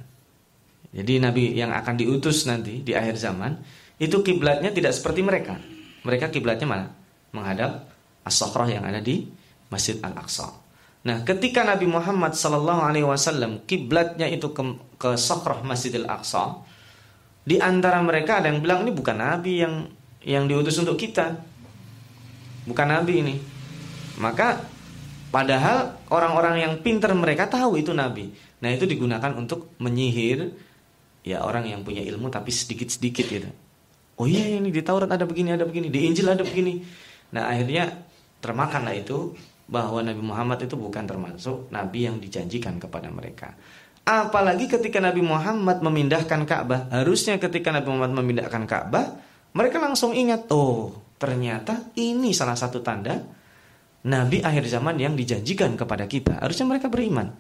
[0.91, 3.55] jadi nabi yang akan diutus nanti di akhir zaman
[4.03, 5.63] itu kiblatnya tidak seperti mereka.
[6.03, 6.87] Mereka kiblatnya mana?
[7.31, 7.87] Menghadap
[8.27, 9.31] as-sakhrah yang ada di
[9.71, 10.51] Masjid Al-Aqsa.
[11.07, 14.63] Nah, ketika Nabi Muhammad sallallahu alaihi wasallam kiblatnya itu ke,
[14.99, 16.59] ke sakhrah Masjidil Aqsa,
[17.47, 19.89] di antara mereka ada yang bilang ini bukan nabi yang
[20.21, 21.39] yang diutus untuk kita.
[22.69, 23.35] Bukan nabi ini.
[24.21, 24.61] Maka
[25.33, 28.35] padahal orang-orang yang pintar mereka tahu itu nabi.
[28.59, 30.51] Nah, itu digunakan untuk menyihir
[31.23, 33.49] ya orang yang punya ilmu tapi sedikit-sedikit gitu.
[34.19, 36.83] Oh iya ini di Taurat ada begini, ada begini, di Injil ada begini.
[37.31, 38.03] Nah akhirnya
[38.43, 39.37] termakanlah itu
[39.69, 43.53] bahwa Nabi Muhammad itu bukan termasuk Nabi yang dijanjikan kepada mereka.
[44.09, 49.21] Apalagi ketika Nabi Muhammad memindahkan Ka'bah, harusnya ketika Nabi Muhammad memindahkan Ka'bah,
[49.53, 53.21] mereka langsung ingat, oh ternyata ini salah satu tanda
[54.09, 56.41] Nabi akhir zaman yang dijanjikan kepada kita.
[56.41, 57.37] Harusnya mereka beriman.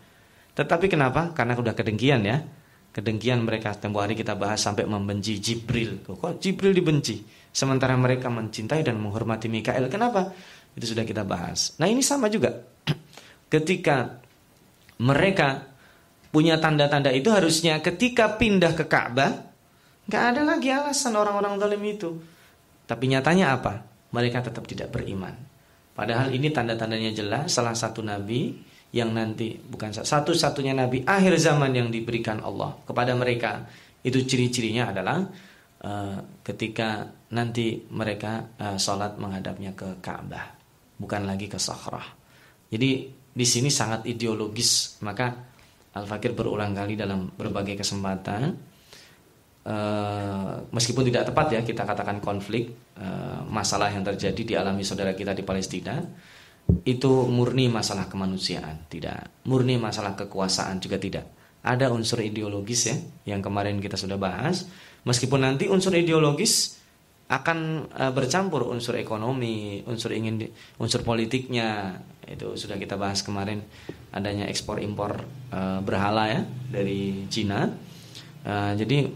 [0.52, 1.32] Tetapi kenapa?
[1.32, 2.44] Karena sudah kedengkian ya
[2.98, 6.02] kedengkian mereka tempo hari kita bahas sampai membenci Jibril.
[6.02, 7.22] Kok Jibril dibenci?
[7.54, 9.86] Sementara mereka mencintai dan menghormati Mikael.
[9.86, 10.34] Kenapa?
[10.78, 11.74] Itu sudah kita bahas.
[11.82, 12.54] Nah ini sama juga.
[13.52, 14.22] Ketika
[15.02, 15.66] mereka
[16.30, 19.32] punya tanda-tanda itu harusnya ketika pindah ke Ka'bah
[20.06, 22.10] nggak ada lagi alasan orang-orang zalim itu.
[22.86, 23.84] Tapi nyatanya apa?
[24.14, 25.34] Mereka tetap tidak beriman.
[25.92, 28.54] Padahal ini tanda-tandanya jelas salah satu nabi
[28.94, 33.68] yang nanti bukan satu-satunya nabi akhir zaman yang diberikan Allah kepada mereka
[34.00, 35.28] itu ciri-cirinya adalah
[35.84, 40.57] uh, ketika nanti mereka uh, sholat menghadapnya ke Ka'bah
[40.98, 42.04] bukan lagi ke Sakhrah
[42.68, 45.30] jadi di sini sangat ideologis maka
[45.94, 48.54] Al Fakir berulang kali dalam berbagai kesempatan
[49.64, 55.32] uh, meskipun tidak tepat ya kita katakan konflik uh, masalah yang terjadi dialami saudara kita
[55.32, 55.96] di Palestina
[56.84, 59.40] itu murni masalah kemanusiaan, tidak.
[59.48, 61.24] Murni masalah kekuasaan juga tidak.
[61.64, 62.96] Ada unsur ideologis ya
[63.34, 64.68] yang kemarin kita sudah bahas.
[65.08, 66.76] Meskipun nanti unsur ideologis
[67.28, 70.48] akan uh, bercampur unsur ekonomi, unsur ingin
[70.80, 73.64] unsur politiknya itu sudah kita bahas kemarin
[74.12, 76.40] adanya ekspor impor uh, berhala ya
[76.72, 77.68] dari Cina.
[78.44, 79.08] Uh, jadi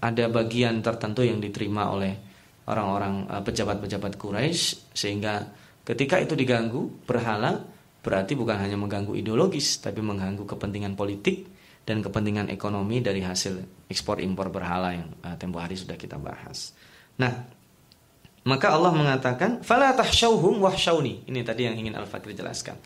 [0.00, 2.16] ada bagian tertentu yang diterima oleh
[2.64, 5.44] orang-orang pejabat-pejabat Quraisy sehingga
[5.90, 7.66] Ketika itu diganggu, berhala
[7.98, 11.48] berarti bukan hanya mengganggu ideologis, tapi mengganggu kepentingan politik
[11.82, 16.76] dan kepentingan ekonomi dari hasil ekspor impor berhala yang uh, tempo hari sudah kita bahas.
[17.18, 17.50] Nah,
[18.40, 22.80] Maka Allah mengatakan, "Fala tahsyauhum wahsyauni." Ini tadi yang ingin Al-Fakir jelaskan.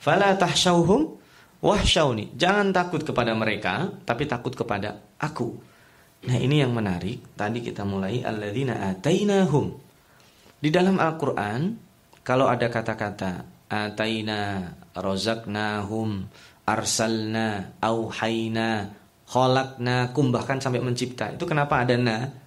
[0.00, 1.20] "Fala tahsyauhum
[1.60, 5.60] wahsyauni." Jangan takut kepada mereka, tapi takut kepada aku.
[6.24, 7.36] Nah, ini yang menarik.
[7.36, 9.76] Tadi kita mulai alladzina atainahum.
[10.56, 11.76] Di dalam Al-Qur'an
[12.24, 16.24] kalau ada kata-kata ataina, rozaknahum,
[16.64, 18.88] arsalna, auhayna,
[19.28, 21.36] khalaqnakum bahkan sampai mencipta.
[21.36, 22.43] Itu kenapa ada na?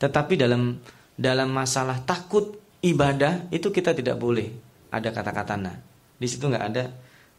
[0.00, 0.80] Tetapi dalam
[1.12, 4.48] dalam masalah takut ibadah itu kita tidak boleh
[4.88, 5.76] ada kata-kata na.
[6.16, 6.84] Di situ nggak ada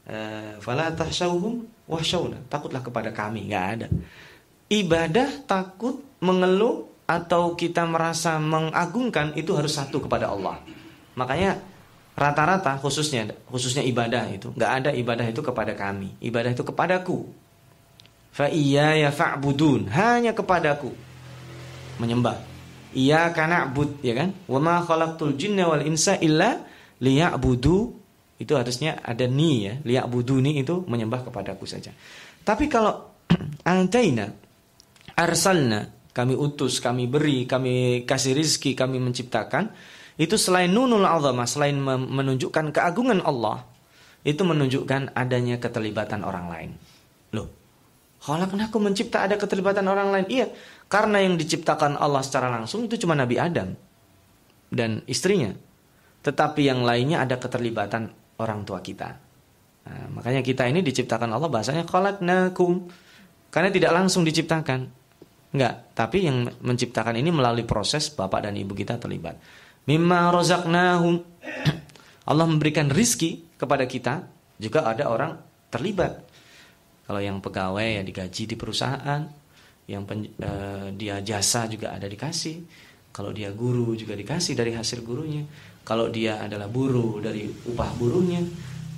[0.06, 2.46] eh, fala tahsyauhum wahsyauna.
[2.46, 3.88] Takutlah kepada kami, nggak ada.
[4.70, 10.62] Ibadah takut mengeluh atau kita merasa mengagungkan itu harus satu kepada Allah.
[11.18, 11.60] Makanya
[12.14, 16.14] rata-rata khususnya khususnya ibadah itu nggak ada ibadah itu kepada kami.
[16.22, 17.26] Ibadah itu kepadaku.
[18.32, 20.96] Fa iya ya fa'budun hanya kepadaku
[22.00, 22.51] menyembah
[22.92, 24.36] Iya karena bud ya kan?
[24.48, 26.60] Wa ma khalaqtul jinna wal insa illa
[27.00, 28.00] liya'budu.
[28.42, 29.74] Itu harusnya ada ni ya.
[29.80, 31.94] Liya'budu ni itu menyembah kepadaku saja.
[32.42, 33.22] Tapi kalau
[33.70, 34.28] antaina
[35.16, 39.72] arsalna kami utus, kami beri, kami kasih rizki, kami menciptakan
[40.20, 43.64] itu selain nunul azamah, selain menunjukkan keagungan Allah,
[44.22, 46.72] itu menunjukkan adanya keterlibatan orang lain.
[47.34, 47.48] Loh,
[48.22, 50.26] aku mencipta ada keterlibatan orang lain.
[50.30, 50.48] Iya,
[50.92, 53.72] karena yang diciptakan Allah secara langsung itu cuma Nabi Adam
[54.68, 55.56] dan istrinya.
[56.20, 59.16] Tetapi yang lainnya ada keterlibatan orang tua kita.
[59.88, 62.92] Nah, makanya kita ini diciptakan Allah bahasanya khalaqnakum.
[63.48, 64.92] Karena tidak langsung diciptakan.
[65.56, 69.40] Enggak, tapi yang menciptakan ini melalui proses bapak dan ibu kita terlibat.
[69.88, 71.24] Mimma rozaknahum.
[72.30, 74.28] Allah memberikan rizki kepada kita,
[74.60, 75.40] juga ada orang
[75.72, 76.20] terlibat.
[77.08, 79.41] Kalau yang pegawai ya digaji di perusahaan,
[79.92, 82.64] yang pen, uh, dia jasa juga ada dikasih.
[83.12, 85.44] Kalau dia guru juga dikasih dari hasil gurunya.
[85.84, 88.40] Kalau dia adalah buruh dari upah buruhnya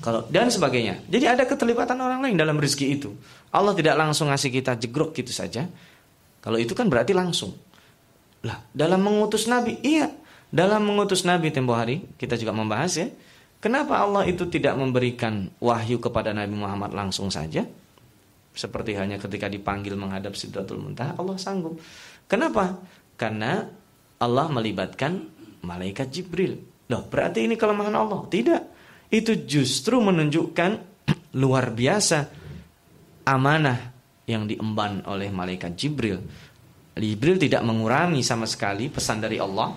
[0.03, 0.99] kalau dan sebagainya.
[1.07, 3.15] Jadi ada keterlibatan orang lain dalam rezeki itu.
[3.55, 5.63] Allah tidak langsung ngasih kita jegrok gitu saja.
[6.43, 7.55] Kalau itu kan berarti langsung.
[8.43, 10.11] Lah dalam mengutus nabi iya.
[10.53, 13.07] Dalam mengutus nabi tempo hari kita juga membahas ya.
[13.63, 17.63] Kenapa Allah itu tidak memberikan wahyu kepada Nabi Muhammad langsung saja
[18.53, 21.81] seperti hanya ketika dipanggil menghadap Sidratul Muntaha Allah sanggup.
[22.29, 22.79] Kenapa?
[23.17, 23.65] Karena
[24.21, 25.25] Allah melibatkan
[25.65, 26.61] malaikat Jibril.
[26.89, 28.23] Loh, berarti ini kelemahan Allah?
[28.29, 28.61] Tidak.
[29.09, 30.71] Itu justru menunjukkan
[31.41, 32.17] luar biasa
[33.25, 33.79] amanah
[34.29, 36.21] yang diemban oleh malaikat Jibril.
[36.93, 39.73] Jibril tidak mengurangi sama sekali pesan dari Allah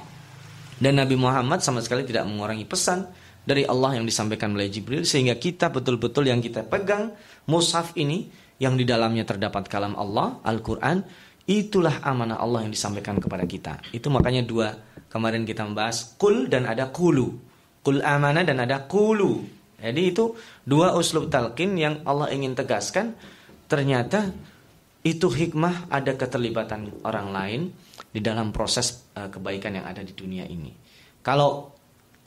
[0.77, 3.09] dan Nabi Muhammad sama sekali tidak mengurangi pesan
[3.47, 7.17] dari Allah yang disampaikan oleh Jibril sehingga kita betul-betul yang kita pegang
[7.49, 11.05] mushaf ini yang di dalamnya terdapat kalam Allah, Al-Quran,
[11.47, 13.79] itulah amanah Allah yang disampaikan kepada kita.
[13.93, 14.75] Itu makanya dua
[15.13, 17.37] kemarin kita membahas kul dan ada kulu.
[17.85, 19.47] Kul amanah dan ada kulu.
[19.77, 23.15] Jadi itu dua uslub talqin yang Allah ingin tegaskan.
[23.69, 24.33] Ternyata
[25.07, 27.61] itu hikmah ada keterlibatan orang lain
[28.11, 30.75] di dalam proses uh, kebaikan yang ada di dunia ini.
[31.23, 31.77] Kalau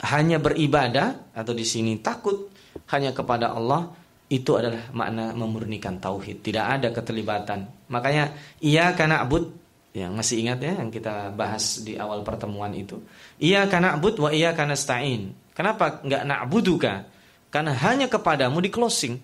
[0.00, 2.48] hanya beribadah atau di sini takut
[2.88, 3.92] hanya kepada Allah,
[4.30, 6.46] itu adalah makna memurnikan tauhid.
[6.46, 7.66] Tidak ada keterlibatan.
[7.90, 8.30] Makanya
[8.62, 9.50] iya karena abud
[9.90, 13.02] yang masih ingat ya yang kita bahas di awal pertemuan itu.
[13.42, 15.34] Iya karena abud wa iya karena stain.
[15.50, 17.04] Kenapa nggak na'buduka?
[17.50, 19.18] Karena hanya kepadamu di closing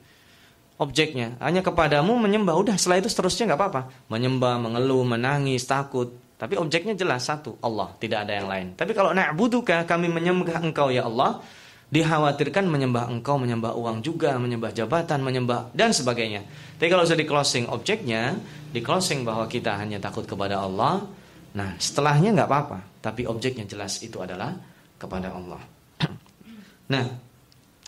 [0.77, 1.38] objeknya.
[1.38, 2.59] Hanya kepadamu menyembah.
[2.59, 3.83] Udah setelah itu seterusnya nggak apa-apa.
[4.11, 6.12] Menyembah, mengeluh, menangis, takut.
[6.37, 8.66] Tapi objeknya jelas satu, Allah, tidak ada yang lain.
[8.77, 11.40] Tapi kalau na'buduka, kami menyembah engkau ya Allah,
[11.87, 16.42] dikhawatirkan menyembah engkau, menyembah uang juga, menyembah jabatan, menyembah dan sebagainya.
[16.77, 18.35] Tapi kalau sudah di closing objeknya,
[18.75, 21.07] di closing bahwa kita hanya takut kepada Allah,
[21.55, 22.79] nah setelahnya nggak apa-apa.
[22.99, 24.51] Tapi objeknya jelas itu adalah
[24.99, 25.62] kepada Allah.
[26.92, 27.05] nah,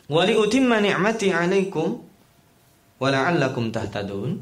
[0.07, 1.99] wali utimma ni'mati 'alaikum
[3.03, 4.39] wa la'allakum tahtadun.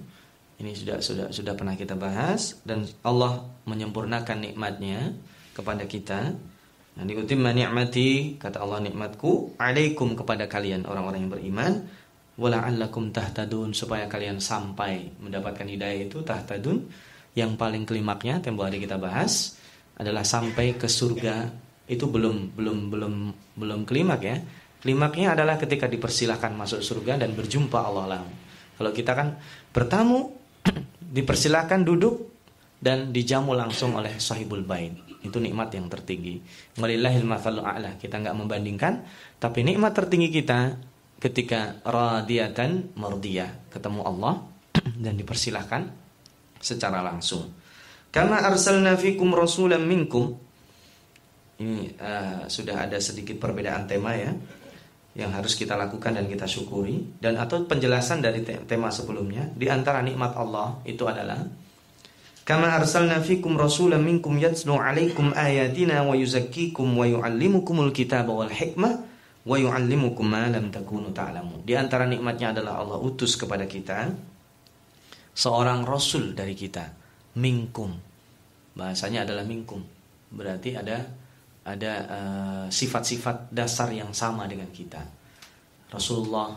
[0.56, 5.12] Ini sudah sudah sudah pernah kita bahas dan Allah menyempurnakan nikmatnya
[5.52, 6.32] kepada kita
[6.96, 11.72] Nah, diutimma ni'mati kata Allah nikmatku alaikum kepada kalian orang-orang yang beriman
[12.40, 16.88] wala'allakum tahtadun supaya kalian sampai mendapatkan hidayah itu tahtadun.
[17.36, 19.60] Yang paling klimaknya tempo hari kita bahas
[20.00, 21.52] adalah sampai ke surga.
[21.84, 23.14] Itu belum belum belum
[23.60, 24.40] belum klimak ya.
[24.80, 28.04] Klimaknya adalah ketika dipersilahkan masuk surga dan berjumpa Allah.
[28.08, 28.24] Lah
[28.76, 29.36] kalau kita kan
[29.72, 30.32] bertamu
[31.16, 32.35] dipersilahkan duduk
[32.76, 36.38] dan dijamu langsung oleh sahibul bait itu nikmat yang tertinggi.
[36.78, 37.98] Walillahil mathalu a'la.
[37.98, 39.02] Kita nggak membandingkan,
[39.42, 40.78] tapi nikmat tertinggi kita
[41.18, 44.46] ketika radiyatan mardiyah, ketemu Allah
[45.04, 45.82] dan dipersilahkan
[46.62, 47.50] secara langsung.
[48.14, 50.38] Karena arsalna fikum rasulan minkum
[51.56, 54.32] ini uh, sudah ada sedikit perbedaan tema ya
[55.16, 60.04] yang harus kita lakukan dan kita syukuri dan atau penjelasan dari tema sebelumnya di antara
[60.04, 61.40] nikmat Allah itu adalah
[62.46, 69.02] Kama arsalna fikum rasulan minkum yatslu alaikum ayatina wa yuzakkikum wa yuallimukumul kitaba wal hikmah
[69.42, 71.10] wa yuallimukum ma lam takunu.
[71.66, 74.14] Di antara nikmatnya adalah Allah utus kepada kita
[75.34, 76.86] seorang rasul dari kita,
[77.34, 77.90] minkum.
[78.78, 79.82] Bahasanya adalah minkum.
[80.30, 81.02] Berarti ada
[81.66, 85.02] ada uh, sifat-sifat uh, dasar yang sama dengan kita.
[85.90, 86.54] Rasulullah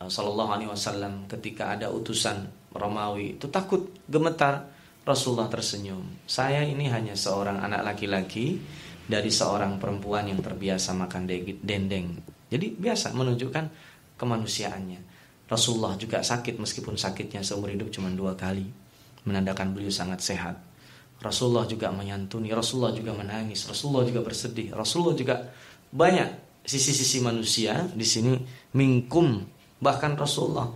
[0.00, 4.79] uh, Sallallahu Alaihi Wasallam ketika ada utusan Romawi itu takut gemetar
[5.10, 6.22] Rasulullah tersenyum.
[6.22, 8.62] Saya ini hanya seorang anak laki-laki
[9.10, 11.26] dari seorang perempuan yang terbiasa makan
[11.66, 12.22] dendeng.
[12.46, 13.64] Jadi biasa menunjukkan
[14.14, 15.00] kemanusiaannya.
[15.50, 18.70] Rasulullah juga sakit meskipun sakitnya seumur hidup cuma dua kali.
[19.26, 20.56] Menandakan beliau sangat sehat.
[21.20, 25.36] Rasulullah juga menyantuni, Rasulullah juga menangis, Rasulullah juga bersedih, Rasulullah juga
[25.92, 28.38] banyak sisi-sisi manusia di sini
[28.72, 29.42] mingkum
[29.80, 30.70] bahkan Rasulullah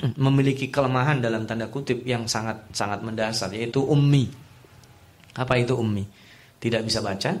[0.24, 4.28] memiliki kelemahan dalam tanda kutip yang sangat sangat mendasar yaitu ummi.
[5.36, 6.04] Apa itu ummi?
[6.60, 7.32] Tidak bisa baca,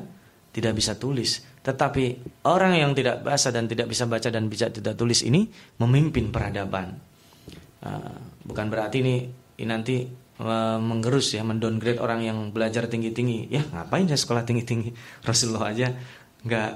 [0.52, 1.44] tidak bisa tulis.
[1.60, 2.04] Tetapi
[2.48, 5.44] orang yang tidak bahasa dan tidak bisa baca dan bisa tidak tulis ini
[5.76, 6.96] memimpin peradaban.
[7.80, 9.28] Uh, bukan berarti ini,
[9.60, 10.04] ini nanti
[10.40, 13.52] uh, menggerus ya, mendowngrade orang yang belajar tinggi-tinggi.
[13.52, 14.96] Ya ngapain ya sekolah tinggi-tinggi?
[15.28, 15.92] Rasulullah aja
[16.40, 16.70] nggak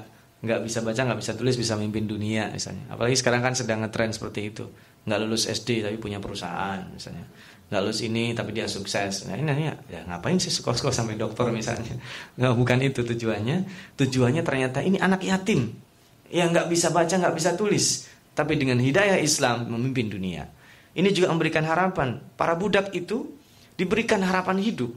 [0.44, 2.84] nggak bisa baca, nggak bisa tulis, bisa memimpin dunia misalnya.
[2.92, 4.68] Apalagi sekarang kan sedang ngetren seperti itu
[5.04, 7.28] nggak lulus SD tapi punya perusahaan misalnya.
[7.68, 9.28] Nggak lulus ini tapi dia sukses.
[9.28, 11.96] Nah ini ya, ya ngapain sih sekolah-sekolah sampai dokter misalnya?
[12.40, 13.56] Nggak bukan itu tujuannya.
[14.00, 15.72] Tujuannya ternyata ini anak yatim
[16.32, 20.50] yang nggak bisa baca nggak bisa tulis tapi dengan hidayah Islam memimpin dunia.
[20.94, 22.22] Ini juga memberikan harapan.
[22.38, 23.30] Para budak itu
[23.74, 24.94] diberikan harapan hidup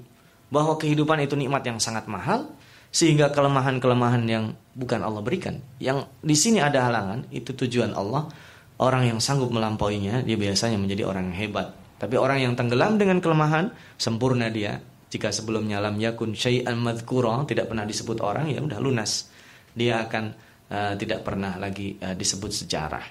[0.49, 2.49] bahwa kehidupan itu nikmat yang sangat mahal
[2.93, 5.61] sehingga kelemahan-kelemahan yang bukan Allah berikan.
[5.77, 8.29] Yang di sini ada halangan itu tujuan Allah
[8.77, 11.73] Orang yang sanggup melampauinya, dia biasanya menjadi orang yang hebat.
[11.97, 14.77] Tapi orang yang tenggelam dengan kelemahan, sempurna dia.
[15.09, 19.33] Jika sebelumnya lam yakun syai'an madhkura, tidak pernah disebut orang, ya udah lunas.
[19.73, 20.23] Dia akan
[20.69, 23.05] uh, tidak pernah lagi uh, disebut sejarah.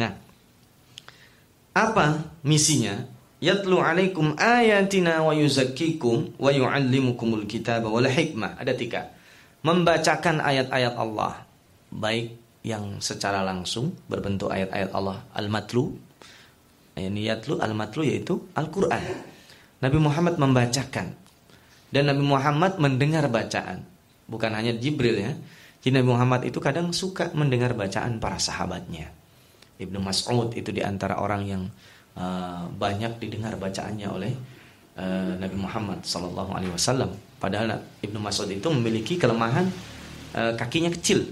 [0.00, 0.12] Nah,
[1.76, 2.06] apa
[2.40, 3.20] misinya?
[3.40, 8.56] Yatlu alaikum ayatina wa yuzakkikum wa yu'allimukumul kitaba wal hikmah.
[8.56, 9.12] Ada tiga.
[9.64, 11.44] Membacakan ayat-ayat Allah.
[11.92, 15.96] Baik yang secara langsung berbentuk ayat-ayat Allah al-matlu
[17.00, 19.00] ayat-yatlu al-matlu yaitu Al-Qur'an.
[19.80, 21.16] Nabi Muhammad membacakan
[21.88, 23.80] dan Nabi Muhammad mendengar bacaan.
[24.28, 25.32] Bukan hanya Jibril ya.
[25.80, 29.08] Jadi Nabi Muhammad itu kadang suka mendengar bacaan para sahabatnya.
[29.80, 31.62] Ibnu Mas'ud itu di antara orang yang
[32.20, 34.32] uh, banyak didengar bacaannya oleh
[35.00, 37.16] uh, Nabi Muhammad Sallallahu Alaihi Wasallam.
[37.40, 39.64] Padahal Ibnu Mas'ud itu memiliki kelemahan
[40.36, 41.24] uh, kakinya kecil,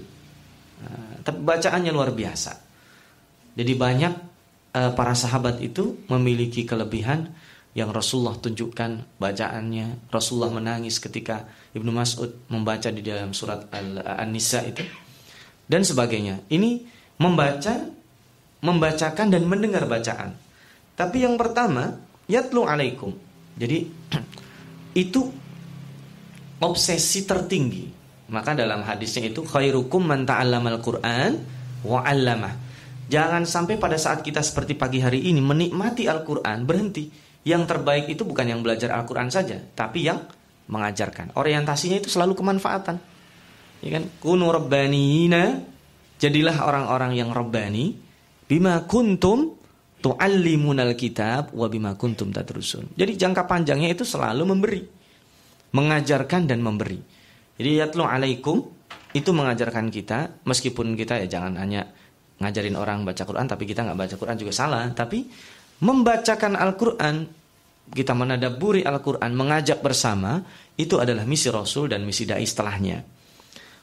[1.29, 2.57] tapi bacaannya luar biasa.
[3.53, 4.13] Jadi banyak
[4.73, 7.29] uh, para sahabat itu memiliki kelebihan
[7.77, 10.09] yang Rasulullah tunjukkan bacaannya.
[10.09, 11.45] Rasulullah menangis ketika
[11.77, 14.81] Ibnu Mas'ud membaca di dalam surat An-Nisa itu
[15.69, 16.41] dan sebagainya.
[16.49, 16.81] Ini
[17.21, 17.77] membaca,
[18.65, 20.33] membacakan dan mendengar bacaan.
[20.97, 21.93] Tapi yang pertama,
[22.25, 23.13] yatlu alaikum.
[23.53, 23.85] Jadi
[25.05, 25.29] itu
[26.57, 27.98] obsesi tertinggi
[28.29, 31.37] maka dalam hadisnya itu khairukum man ta'allamal Qur'an
[31.85, 32.53] wa 'allamah.
[33.09, 37.09] Jangan sampai pada saat kita seperti pagi hari ini menikmati Al-Qur'an berhenti.
[37.41, 40.21] Yang terbaik itu bukan yang belajar Al-Qur'an saja, tapi yang
[40.69, 41.33] mengajarkan.
[41.33, 43.01] Orientasinya itu selalu kemanfaatan.
[43.81, 44.03] Ya kan?
[44.21, 45.57] Kunu rabbanina,
[46.21, 47.97] jadilah orang-orang yang rabbani
[48.45, 49.57] bima kuntum
[50.05, 52.93] tu'allimunal kitab wa bima kuntum tadrusun.
[52.93, 54.81] Jadi jangka panjangnya itu selalu memberi,
[55.73, 57.18] mengajarkan dan memberi.
[57.59, 58.63] Jadi yatlu alaikum
[59.11, 61.91] itu mengajarkan kita meskipun kita ya jangan hanya
[62.39, 64.87] ngajarin orang baca Quran tapi kita nggak baca Quran juga salah.
[64.95, 65.27] Tapi
[65.83, 67.15] membacakan Al-Quran
[67.91, 70.39] kita menadaburi Al-Quran mengajak bersama
[70.79, 73.03] itu adalah misi Rasul dan misi dai setelahnya.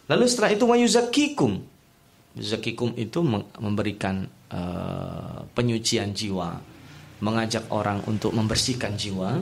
[0.08, 1.76] Lalu setelah itu wayuzakikum
[2.36, 3.24] zakikum itu
[3.60, 6.60] memberikan uh, penyucian jiwa
[7.24, 9.40] mengajak orang untuk membersihkan jiwa.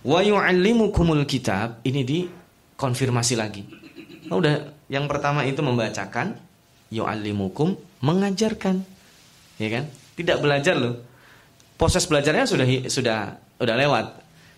[0.00, 2.24] Wa yu'allimukumul kitab ini di
[2.80, 3.68] konfirmasi lagi.
[4.32, 4.54] Nah, udah
[4.88, 6.40] yang pertama itu membacakan,
[6.88, 8.80] yu'allimukum mengajarkan.
[9.60, 9.84] Ya kan?
[10.16, 11.04] Tidak belajar loh.
[11.76, 13.18] Proses belajarnya sudah sudah
[13.60, 14.06] udah lewat.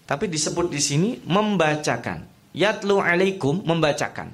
[0.07, 2.31] Tapi disebut di sini membacakan.
[2.55, 4.31] Yatlu alaikum membacakan.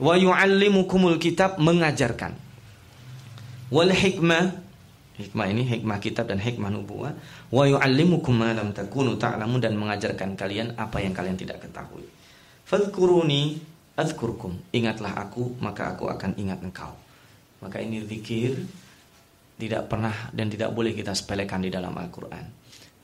[0.00, 2.32] Wa yu'allimukumul kitab mengajarkan.
[3.68, 4.64] Wal hikmah
[5.14, 7.14] Hikmah ini hikmah kitab dan hikmah nubuah.
[7.54, 12.02] Wa yu'allimukum ma lam takunu ta'lamun dan mengajarkan kalian apa yang kalian tidak ketahui.
[12.64, 13.60] Fadkuruni
[13.92, 14.72] adzkurkum.
[14.72, 16.96] Ingatlah aku, maka aku akan ingat engkau.
[17.60, 18.56] Maka ini zikir
[19.60, 22.44] tidak pernah dan tidak boleh kita sepelekan di dalam Al-Qur'an.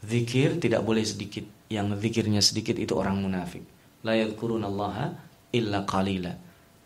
[0.00, 1.44] Zikir tidak boleh sedikit.
[1.68, 3.62] Yang zikirnya sedikit itu orang munafik.
[4.02, 5.06] La yadhkurunallaha
[5.52, 6.32] illa qalila.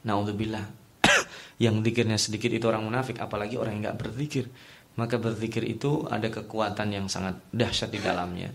[0.05, 0.67] Nauzubillah.
[1.65, 4.51] yang zikirnya sedikit itu orang munafik, apalagi orang yang enggak berzikir.
[4.99, 8.51] Maka berzikir itu ada kekuatan yang sangat dahsyat di dalamnya.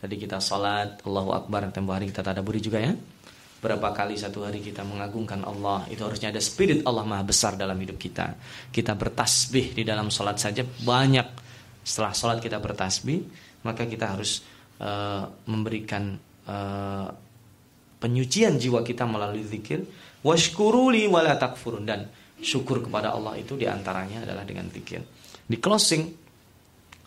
[0.00, 2.92] Tadi kita salat, Allahu Akbar, tempo hari kita tadaburi juga ya
[3.64, 7.80] berapa kali satu hari kita mengagungkan Allah itu harusnya ada spirit Allah maha besar dalam
[7.80, 8.36] hidup kita.
[8.68, 11.40] Kita bertasbih di dalam sholat saja banyak.
[11.80, 13.24] Setelah sholat kita bertasbih
[13.64, 14.44] maka kita harus
[14.84, 16.12] uh, memberikan
[16.44, 17.08] uh,
[17.96, 19.80] penyucian jiwa kita melalui zikir.
[20.20, 21.88] Washkuruli wala takfurun.
[21.88, 22.04] Dan
[22.44, 25.00] syukur kepada Allah itu di antaranya adalah dengan zikir.
[25.48, 26.04] Di closing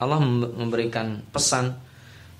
[0.01, 1.73] Allah memberikan pesan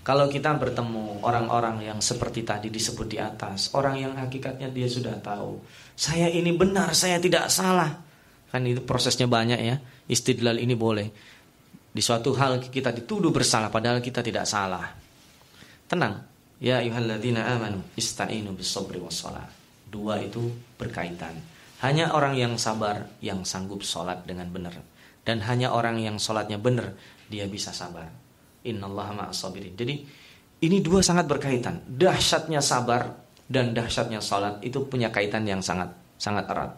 [0.07, 5.19] kalau kita bertemu orang-orang yang seperti tadi disebut di atas, orang yang hakikatnya dia sudah
[5.19, 5.59] tahu,
[5.99, 7.91] saya ini benar, saya tidak salah.
[8.47, 9.75] Kan itu prosesnya banyak ya.
[10.07, 11.11] Istidlal ini boleh.
[11.91, 14.95] Di suatu hal kita dituduh bersalah padahal kita tidak salah.
[15.91, 16.23] Tenang.
[16.63, 19.03] Ya ayyuhalladzina amanu ista'inu bis-sabri.
[19.91, 21.35] Dua itu berkaitan.
[21.83, 24.79] Hanya orang yang sabar yang sanggup sholat dengan benar.
[25.27, 26.95] Dan hanya orang yang sholatnya benar,
[27.27, 28.26] dia bisa sabar.
[28.65, 29.77] Innallaha ma'as sabirin.
[29.77, 29.95] Jadi
[30.63, 31.85] ini dua sangat berkaitan.
[31.85, 33.13] Dahsyatnya sabar
[33.47, 36.75] dan dahsyatnya salat itu punya kaitan yang sangat sangat erat.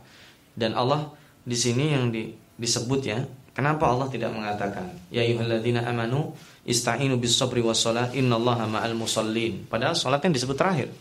[0.54, 1.10] Dan Allah
[1.42, 3.24] di sini yang di, disebut ya,
[3.56, 6.36] kenapa Allah tidak mengatakan ya ayyuhalladzina amanu
[6.68, 9.66] ista'inu bis sabri was shalah innallaha ma'al musallin.
[9.66, 10.92] Padahal salat yang disebut terakhir.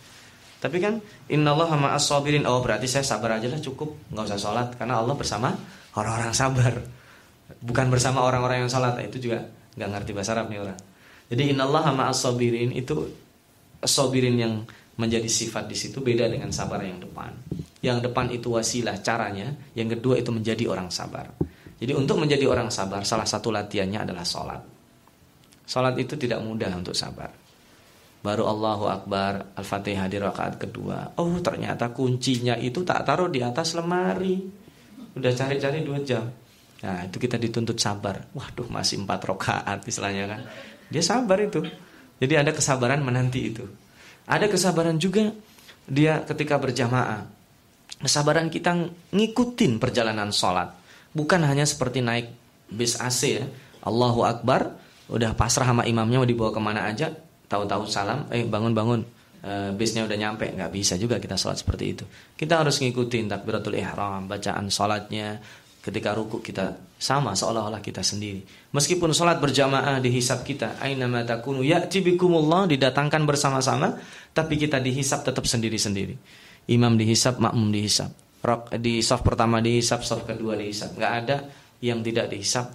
[0.59, 2.47] Tapi kan innallaha ma'as sabirin.
[2.47, 5.53] Oh, berarti saya sabar aja lah cukup, nggak usah salat karena Allah bersama
[5.99, 6.75] orang-orang sabar.
[7.59, 8.95] Bukan bersama orang-orang yang salat.
[9.03, 10.79] Itu juga nggak ngerti bahasa Arab nih orang.
[11.29, 13.07] Jadi innallaha ma'as sabirin itu
[13.79, 14.55] sabirin yang
[14.99, 17.31] menjadi sifat di situ beda dengan sabar yang depan.
[17.79, 21.31] Yang depan itu wasilah caranya, yang kedua itu menjadi orang sabar.
[21.79, 24.59] Jadi untuk menjadi orang sabar salah satu latihannya adalah sholat.
[25.63, 27.31] Sholat itu tidak mudah untuk sabar.
[28.19, 31.15] Baru Allahu Akbar, Al-Fatihah di rakaat kedua.
[31.23, 34.43] Oh ternyata kuncinya itu tak taruh di atas lemari.
[35.15, 36.27] Udah cari-cari dua jam.
[36.79, 38.31] Nah itu kita dituntut sabar.
[38.35, 40.41] Waduh masih empat rokaat istilahnya kan.
[40.89, 41.67] Dia sabar itu.
[42.19, 43.67] Jadi ada kesabaran menanti itu.
[44.29, 45.35] Ada kesabaran juga
[45.89, 47.27] dia ketika berjamaah.
[47.99, 48.75] Kesabaran kita
[49.11, 50.71] ngikutin perjalanan sholat.
[51.11, 52.31] Bukan hanya seperti naik
[52.71, 53.47] bis AC ya.
[53.83, 54.79] Allahu Akbar.
[55.09, 57.11] Udah pasrah sama imamnya mau dibawa ke mana aja.
[57.49, 58.29] Tahu-tahu salam.
[58.29, 59.01] Eh bangun-bangun.
[59.41, 60.47] E, bisnya udah nyampe.
[60.53, 62.05] Nggak bisa juga kita sholat seperti itu.
[62.37, 64.29] Kita harus ngikutin takbiratul ihram.
[64.29, 65.41] Bacaan sholatnya
[65.89, 68.45] Ketika ruku kita sama seolah-olah kita sendiri.
[68.77, 73.97] Meskipun sholat berjamaah dihisap kita, aina matakunu ya'ti bikumullah didatangkan bersama-sama,
[74.37, 76.13] tapi kita dihisap tetap sendiri-sendiri.
[76.69, 78.13] Imam dihisap, makmum dihisap.
[78.45, 80.93] Rok di soft pertama dihisap, soft kedua dihisap.
[80.93, 81.37] Nggak ada
[81.81, 82.69] yang tidak dihisap.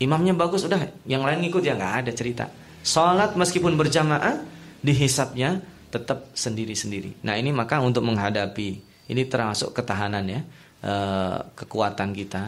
[0.00, 2.48] Imamnya bagus, udah yang lain ngikut ya nggak ada cerita.
[2.80, 4.40] Sholat meskipun berjamaah
[4.80, 5.60] dihisapnya
[5.92, 7.20] tetap sendiri-sendiri.
[7.20, 8.80] Nah ini maka untuk menghadapi
[9.12, 10.40] ini termasuk ketahanan ya
[10.84, 12.42] uh, kekuatan kita.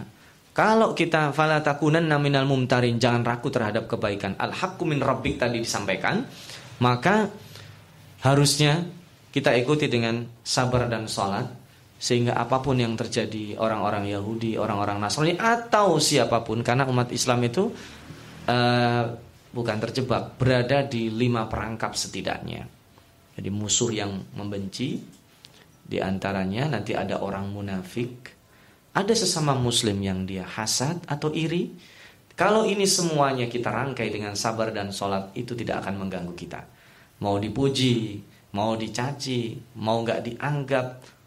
[0.53, 4.37] Kalau kita fala takunanna minal mumtarin, jangan ragu terhadap kebaikan.
[4.37, 6.28] Al haqqu min rabbik tadi disampaikan,
[6.85, 7.33] maka
[8.20, 8.85] harusnya
[9.33, 11.49] kita ikuti dengan sabar dan salat
[11.97, 17.47] sehingga apa pun yang terjadi orang-orang Yahudi, orang-orang Nasrani atau siapa pun karena umat Islam
[17.47, 17.72] itu
[18.51, 19.05] uh,
[19.53, 22.66] bukan terjebak, berada di lima perangkap setidaknya.
[23.39, 24.99] Jadi musuh yang membenci,
[25.83, 28.30] di antaranya nanti ada orang munafik,
[28.95, 31.74] ada sesama muslim yang dia hasad atau iri.
[32.33, 36.64] Kalau ini semuanya kita rangkai dengan sabar dan sholat itu tidak akan mengganggu kita.
[37.20, 38.24] Mau dipuji,
[38.57, 40.87] mau dicaci, mau nggak dianggap,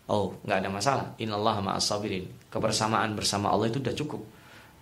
[0.09, 1.07] oh nggak ada masalah.
[1.21, 2.25] Inallah ma'as sabirin.
[2.49, 4.21] Kebersamaan bersama Allah itu sudah cukup.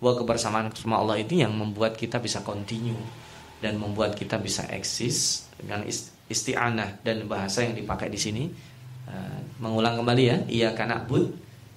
[0.00, 2.98] Bahwa kebersamaan bersama Allah itu yang membuat kita bisa continue
[3.60, 5.84] dan membuat kita bisa eksis dengan
[6.28, 8.44] isti'anah dan bahasa yang dipakai di sini
[9.04, 11.30] Eh, mengulang kembali ya, iya karena bud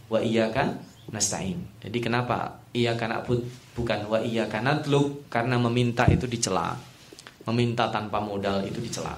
[0.07, 0.79] wa iya kan
[1.11, 1.59] nasta'in.
[1.83, 3.43] Jadi kenapa iya karena bud
[3.77, 6.75] bukan wa iya karena tlub karena meminta itu dicela.
[7.47, 9.15] Meminta tanpa modal itu dicela.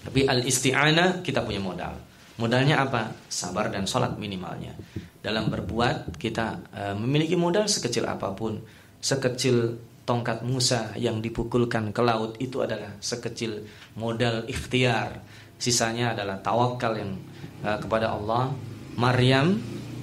[0.00, 1.92] Tapi al isti'anah kita punya modal.
[2.40, 3.12] Modalnya apa?
[3.28, 4.72] Sabar dan sholat minimalnya.
[5.20, 8.56] Dalam berbuat kita e, memiliki modal sekecil apa pun,
[8.96, 9.76] sekecil
[10.08, 13.68] tongkat Musa yang dipukulkan ke laut itu adalah sekecil
[14.00, 15.20] modal ikhtiar
[15.60, 17.14] sisanya adalah tawakal yang
[17.62, 18.50] uh, kepada Allah.
[18.96, 19.60] Maryam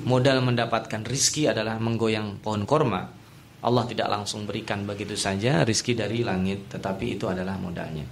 [0.08, 3.04] modal mendapatkan rizki adalah menggoyang pohon korma.
[3.58, 8.06] Allah tidak langsung berikan begitu saja rizki dari langit, tetapi itu adalah modalnya.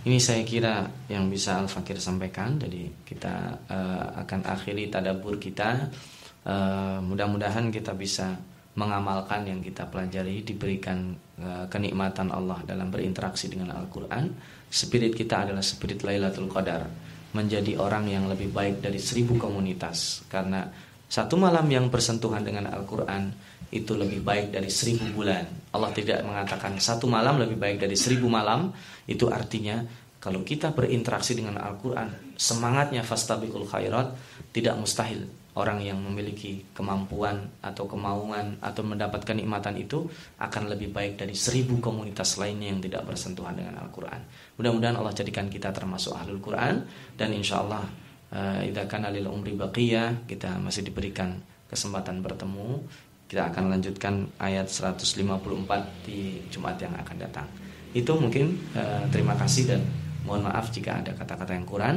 [0.00, 2.56] Ini saya kira yang bisa Al Fakir sampaikan.
[2.56, 3.34] Jadi kita
[3.68, 5.92] uh, akan akhiri tadabur kita.
[6.40, 8.32] Uh, mudah-mudahan kita bisa
[8.78, 11.10] mengamalkan yang kita pelajari, diberikan
[11.42, 14.30] uh, kenikmatan Allah dalam berinteraksi dengan Al-Quran.
[14.70, 16.86] Spirit kita adalah spirit Lailatul Qadar,
[17.34, 20.22] menjadi orang yang lebih baik dari seribu komunitas.
[20.30, 20.62] Karena
[21.10, 23.34] satu malam yang bersentuhan dengan Al-Quran
[23.74, 25.74] itu lebih baik dari seribu bulan.
[25.74, 28.70] Allah tidak mengatakan satu malam lebih baik dari seribu malam.
[29.10, 29.82] Itu artinya
[30.22, 34.14] kalau kita berinteraksi dengan Al-Quran, semangatnya fastabikul khairat,
[34.54, 40.08] tidak mustahil orang yang memiliki kemampuan atau kemauan atau mendapat kenikmatan itu
[40.40, 44.20] akan lebih baik dari seribu komunitas lainnya yang tidak bersentuhan dengan Al-Quran.
[44.56, 46.88] Mudah-mudahan Allah jadikan kita termasuk ahlul Quran
[47.20, 47.84] dan insya Allah
[48.32, 51.36] uh, kan alil umri baqiyah kita masih diberikan
[51.68, 52.80] kesempatan bertemu.
[53.28, 55.14] Kita akan lanjutkan ayat 154
[56.02, 57.46] di Jumat yang akan datang.
[57.94, 59.82] Itu mungkin uh, terima kasih dan
[60.24, 61.96] Mohon maaf jika ada kata-kata yang kurang.